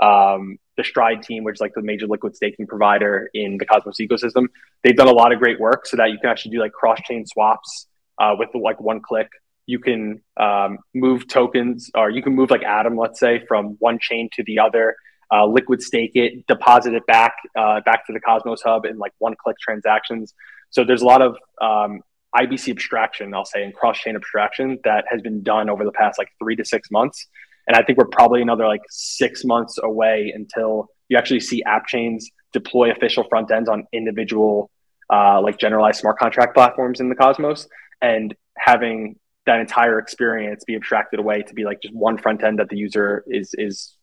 [0.01, 3.97] um, the Stride team, which is like the major liquid staking provider in the Cosmos
[3.99, 4.47] ecosystem.
[4.83, 6.99] They've done a lot of great work so that you can actually do like cross
[7.01, 7.87] chain swaps
[8.19, 9.27] uh, with like one click.
[9.71, 13.99] You can um, move tokens, or you can move like Atom, let's say, from one
[13.99, 14.95] chain to the other.
[15.33, 19.13] Uh, liquid stake it, deposit it back uh, back to the Cosmos Hub in like
[19.19, 20.33] one click transactions.
[20.71, 22.01] So there's a lot of um,
[22.35, 26.19] IBC abstraction, I'll say, and cross chain abstraction that has been done over the past
[26.19, 27.27] like three to six months
[27.67, 31.87] and I think we're probably another like six months away until you actually see app
[31.87, 34.69] chains deploy official front ends on individual,
[35.11, 37.67] uh, like generalized smart contract platforms in the Cosmos,
[38.01, 39.15] and having
[39.45, 42.77] that entire experience be abstracted away to be like just one front end that the
[42.77, 43.95] user is is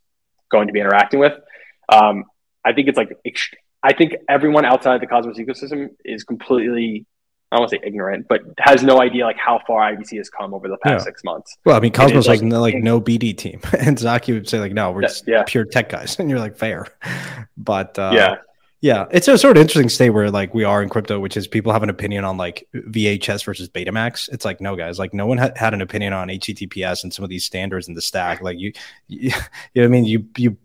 [0.50, 1.34] going to be interacting with.
[1.88, 2.24] Um,
[2.64, 3.16] I think it's like
[3.82, 7.06] I think everyone outside the Cosmos ecosystem is completely
[7.50, 10.28] I don't want to say ignorant, but has no idea like how far IBC has
[10.28, 11.04] come over the past yeah.
[11.04, 11.56] six months.
[11.64, 14.72] Well, I mean, Cosmos like, like, like no BD team, and Zaki would say like,
[14.72, 15.44] no, we're just yeah.
[15.46, 16.86] pure tech guys, and you're like, fair,
[17.56, 18.36] but uh, yeah,
[18.80, 21.48] yeah, it's a sort of interesting state where like we are in crypto, which is
[21.48, 24.28] people have an opinion on like VHS versus Betamax.
[24.32, 27.24] It's like no guys, like no one ha- had an opinion on HTTPS and some
[27.24, 28.40] of these standards in the stack.
[28.40, 28.72] Like you,
[29.08, 29.32] you,
[29.74, 30.56] you know, I mean, you you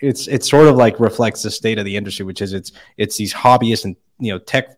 [0.00, 3.16] it's it sort of like reflects the state of the industry, which is it's it's
[3.16, 4.76] these hobbyists and you know tech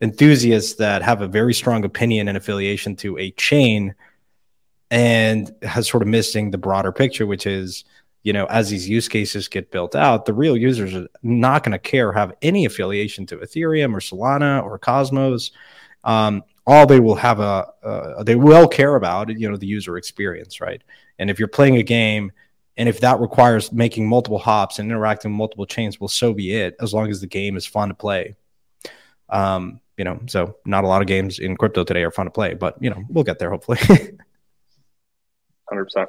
[0.00, 3.94] enthusiasts that have a very strong opinion and affiliation to a chain
[4.90, 7.84] and has sort of missing the broader picture, which is,
[8.22, 11.72] you know, as these use cases get built out, the real users are not going
[11.72, 15.52] to care, have any affiliation to Ethereum or Solana or Cosmos.
[16.04, 19.96] Um, all they will have a, uh, they will care about, you know, the user
[19.96, 20.82] experience, right?
[21.18, 22.32] And if you're playing a game,
[22.76, 26.54] and if that requires making multiple hops and interacting with multiple chains, well, so be
[26.54, 28.36] it, as long as the game is fun to play.
[29.28, 32.30] Um, you know, so not a lot of games in crypto today are fun to
[32.30, 33.78] play, but you know, we'll get there hopefully.
[35.68, 36.08] Hundred percent.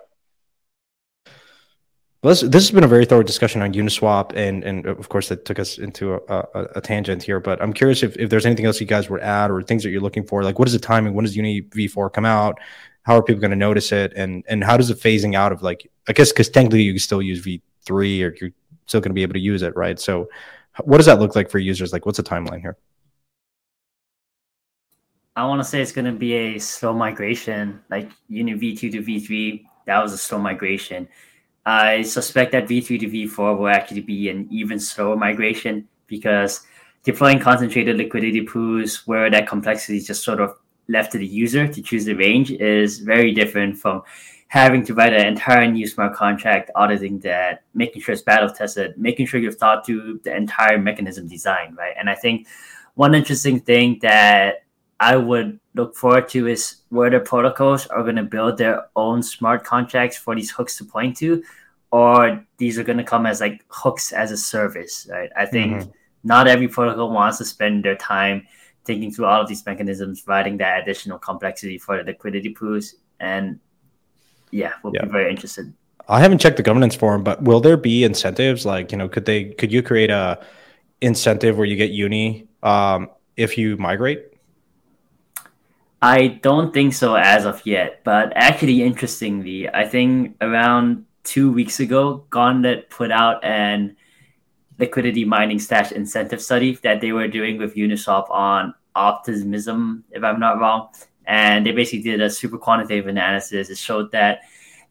[2.22, 5.30] This, this has been a very thorough discussion on Uniswap, and and uh, of course
[5.30, 7.40] that took us into a, a, a, tangent here.
[7.40, 9.90] But I'm curious if, if there's anything else you guys would add or things that
[9.92, 10.44] you're looking for.
[10.44, 11.14] Like, what is the timing?
[11.14, 12.60] When does Uni V4 come out?
[13.04, 14.12] How are people going to notice it?
[14.18, 17.00] And and how does the phasing out of like I guess because technically you can
[17.00, 18.52] still use V3 or you're
[18.86, 19.98] still going to be able to use it, right?
[19.98, 20.28] So,
[20.84, 21.94] what does that look like for users?
[21.94, 22.76] Like, what's the timeline here?
[25.38, 29.02] I want to say it's going to be a slow migration, like Uni V2 to
[29.02, 29.64] V3.
[29.86, 31.08] That was a slow migration
[31.70, 36.62] I suspect that V3 to V4 will actually be an even slower migration because
[37.04, 40.58] deploying concentrated liquidity pools where that complexity is just sort of
[40.88, 44.02] left to the user to choose the range is very different from
[44.48, 48.98] having to write an entire new smart contract, auditing that, making sure it's battle tested,
[48.98, 51.94] making sure you've thought through the entire mechanism design, right?
[52.00, 52.48] And I think
[52.96, 54.64] one interesting thing that
[55.00, 59.24] I would look forward to is where the protocols are going to build their own
[59.24, 61.44] smart contracts for these hooks to point to,
[61.92, 65.30] or these are going to come as like hooks as a service, right?
[65.36, 65.90] I think mm-hmm.
[66.24, 68.48] not every protocol wants to spend their time
[68.86, 72.96] thinking through all of these mechanisms, writing that additional complexity for the liquidity pools.
[73.20, 73.60] And
[74.52, 75.06] yeah, we'll yeah.
[75.06, 75.74] be very interested.
[76.08, 78.66] I haven't checked the governance form, but will there be incentives?
[78.66, 80.40] Like, you know, could they, could you create a
[81.02, 84.26] incentive where you get uni um, if you migrate?
[86.02, 91.80] I don't think so as of yet, but actually, interestingly, I think around two weeks
[91.80, 93.96] ago, Gauntlet put out an
[94.78, 100.40] liquidity mining stash incentive study that they were doing with Uniswap on optimism, if I'm
[100.40, 100.90] not wrong.
[101.26, 103.70] And they basically did a super quantitative analysis.
[103.70, 104.40] It showed that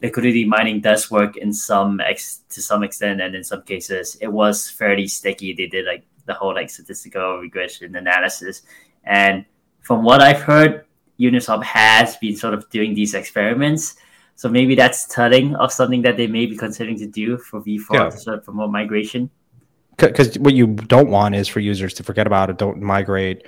[0.01, 4.31] liquidity mining does work in some ex- to some extent, and in some cases, it
[4.31, 5.53] was fairly sticky.
[5.53, 8.61] They did like the whole like statistical regression analysis,
[9.03, 9.45] and
[9.81, 10.85] from what I've heard,
[11.19, 13.97] Uniswap has been sort of doing these experiments.
[14.39, 17.81] So maybe that's telling of something that they may be considering to do for V4
[17.91, 18.03] yeah.
[18.05, 19.29] to sort of promote migration.
[19.97, 23.45] Because what you don't want is for users to forget about it, don't migrate,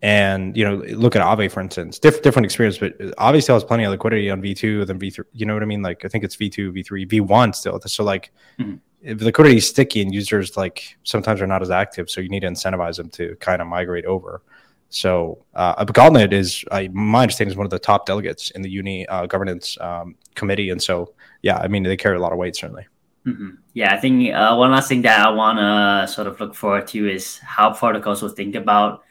[0.00, 3.64] and you know look at Aave for instance, Diff- different experience, but Aave still has
[3.64, 5.24] plenty of liquidity on V2 than V3.
[5.34, 5.82] You know what I mean?
[5.82, 7.78] Like I think it's V2, V3, V1 still.
[7.84, 8.32] So like.
[8.58, 12.28] Mm-hmm if liquidity is sticky and users like sometimes are not as active, so you
[12.28, 14.42] need to incentivize them to kind of migrate over.
[14.90, 15.84] So uh,
[16.32, 19.78] is, I, my understanding, is one of the top delegates in the uni uh, governance
[19.80, 22.86] um, committee, and so yeah, I mean they carry a lot of weight certainly.
[23.26, 23.50] Mm-hmm.
[23.74, 26.86] Yeah, I think uh, one last thing that I want to sort of look forward
[26.88, 29.02] to is how protocols will think about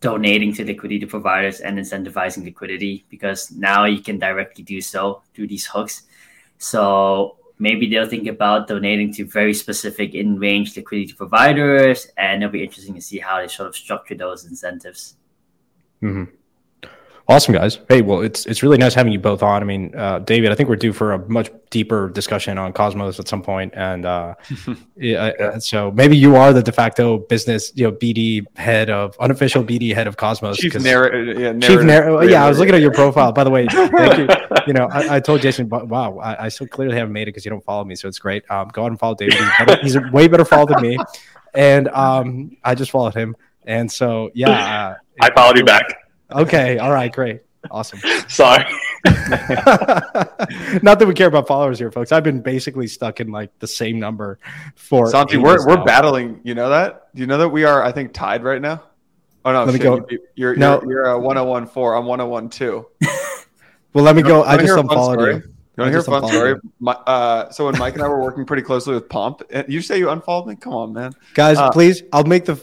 [0.00, 5.48] donating to liquidity providers and incentivizing liquidity because now you can directly do so through
[5.48, 6.02] these hooks.
[6.58, 12.52] So maybe they'll think about donating to very specific in range liquidity providers, and it'll
[12.52, 15.16] be interesting to see how they sort of structure those incentives.
[16.02, 16.34] Mm-hmm.
[17.30, 17.78] Awesome, guys.
[17.90, 19.60] Hey, well, it's it's really nice having you both on.
[19.60, 23.20] I mean, uh, David, I think we're due for a much deeper discussion on Cosmos
[23.20, 24.34] at some point, and uh,
[24.96, 29.62] yeah, so maybe you are the de facto business, you know, BD head of unofficial
[29.62, 30.56] BD head of Cosmos.
[30.56, 32.30] Chief narrative, yeah, Chief narrative.
[32.30, 33.30] Yeah, I was looking at your profile.
[33.30, 34.28] By the way, thank you.
[34.66, 37.42] You know, I, I told Jason, wow, I, I, so clearly haven't made it because
[37.42, 38.44] you don't follow me, so it's great.
[38.50, 39.32] Um, go ahead and follow David.
[39.34, 40.98] He's, better, he's a way better follow than me,
[41.54, 45.97] and um, I just followed him, and so yeah, uh, I followed you back.
[46.30, 46.78] Okay.
[46.78, 47.12] All right.
[47.12, 47.42] Great.
[47.70, 48.00] Awesome.
[48.28, 48.64] Sorry.
[50.82, 52.12] Not that we care about followers here, folks.
[52.12, 54.38] I've been basically stuck in like the same number
[54.74, 55.10] for.
[55.10, 56.40] Santi, we're we're battling.
[56.44, 57.14] You know that?
[57.14, 57.82] Do you know that we are?
[57.82, 58.82] I think tied right now.
[59.44, 59.64] Oh no!
[59.64, 60.06] Let shit, me go.
[60.34, 60.80] You're no.
[60.82, 61.94] you're, you're uh, a 101 4.
[61.94, 62.86] I'm 101 2.
[63.92, 64.42] well, let me go.
[64.44, 65.54] I just unfollowed you.
[65.78, 66.54] You want to hear a fun story?
[66.80, 69.96] My, uh, so when Mike and I were working pretty closely with Pomp, you say
[69.96, 70.56] you unfollowed me?
[70.56, 71.12] Come on, man.
[71.34, 72.56] Guys, uh, please, I'll make the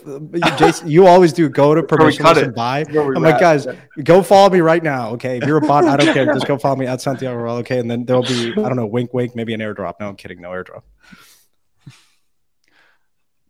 [0.58, 0.90] Jason.
[0.90, 1.48] You always do.
[1.48, 2.84] Go to permissionless and buy.
[2.90, 3.68] I'm like, guys,
[4.04, 5.12] go follow me right now.
[5.12, 6.26] Okay, if you're a bot, I don't care.
[6.26, 7.56] Just go follow me at Santiago Roel.
[7.60, 9.94] Okay, and then there'll be I don't know, wink, wink, maybe an airdrop.
[10.02, 10.42] No, I'm kidding.
[10.42, 10.82] No airdrop.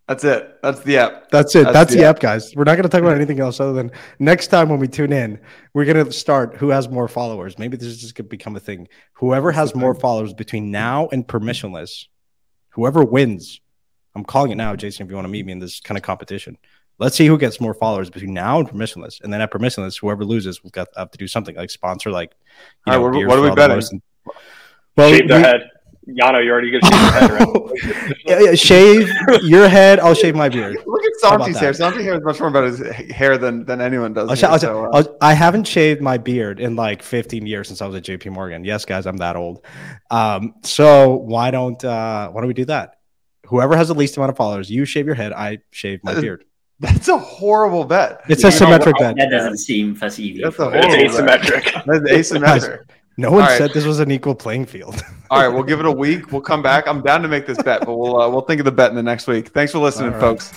[0.07, 0.61] That's it.
[0.61, 1.31] That's the app.
[1.31, 1.63] That's it.
[1.63, 2.17] That's, That's the, the app.
[2.17, 2.21] app.
[2.21, 2.55] guys.
[2.55, 5.11] We're not going to talk about anything else other than next time when we tune
[5.11, 5.39] in,
[5.73, 7.57] we're going to start who has more followers.
[7.57, 8.87] Maybe this is just going to become a thing.
[9.13, 12.05] Whoever has more followers between now and permissionless,
[12.69, 13.61] whoever wins,
[14.13, 16.03] I'm calling it now, Jason, if you want to meet me in this kind of
[16.03, 16.57] competition.
[16.99, 19.21] Let's see who gets more followers between now and permissionless.
[19.21, 22.11] And then at permissionless, whoever loses will have got up to do something like sponsor,
[22.11, 22.33] like,
[22.85, 24.01] you know, right, what, are we betting?
[24.95, 25.69] well, Shave their we, head.
[26.07, 28.17] Yano, you're already gonna shave your head, right?
[28.25, 29.09] yeah, yeah, shave
[29.43, 29.99] your head.
[29.99, 30.77] I'll shave my beard.
[30.85, 31.73] Look at Santi's hair.
[31.73, 32.79] Santi's hair is much more about his
[33.09, 34.29] hair than than anyone does.
[34.29, 35.03] I'll, here, I'll, so, uh...
[35.21, 38.63] I haven't shaved my beard in like 15 years since I was at JP Morgan.
[38.63, 39.65] Yes, guys, I'm that old.
[40.11, 42.97] Um, so why don't uh, why don't we do that?
[43.47, 45.33] Whoever has the least amount of followers, you shave your head.
[45.33, 46.45] I shave my beard.
[46.79, 48.21] That's a horrible bet.
[48.27, 49.15] It's Yeah, a know, symmetric bet.
[49.15, 50.37] That doesn't seem fast EV.
[50.43, 51.41] That's a for- It's horrible bet.
[51.41, 51.85] asymmetric.
[51.85, 52.79] That's asymmetric.
[53.17, 53.57] No one right.
[53.57, 55.01] said this was an equal playing field.
[55.29, 56.31] All right, we'll give it a week.
[56.31, 56.87] We'll come back.
[56.87, 58.95] I'm down to make this bet, but we'll uh, we'll think of the bet in
[58.95, 59.49] the next week.
[59.49, 60.19] Thanks for listening, right.
[60.19, 60.53] folks.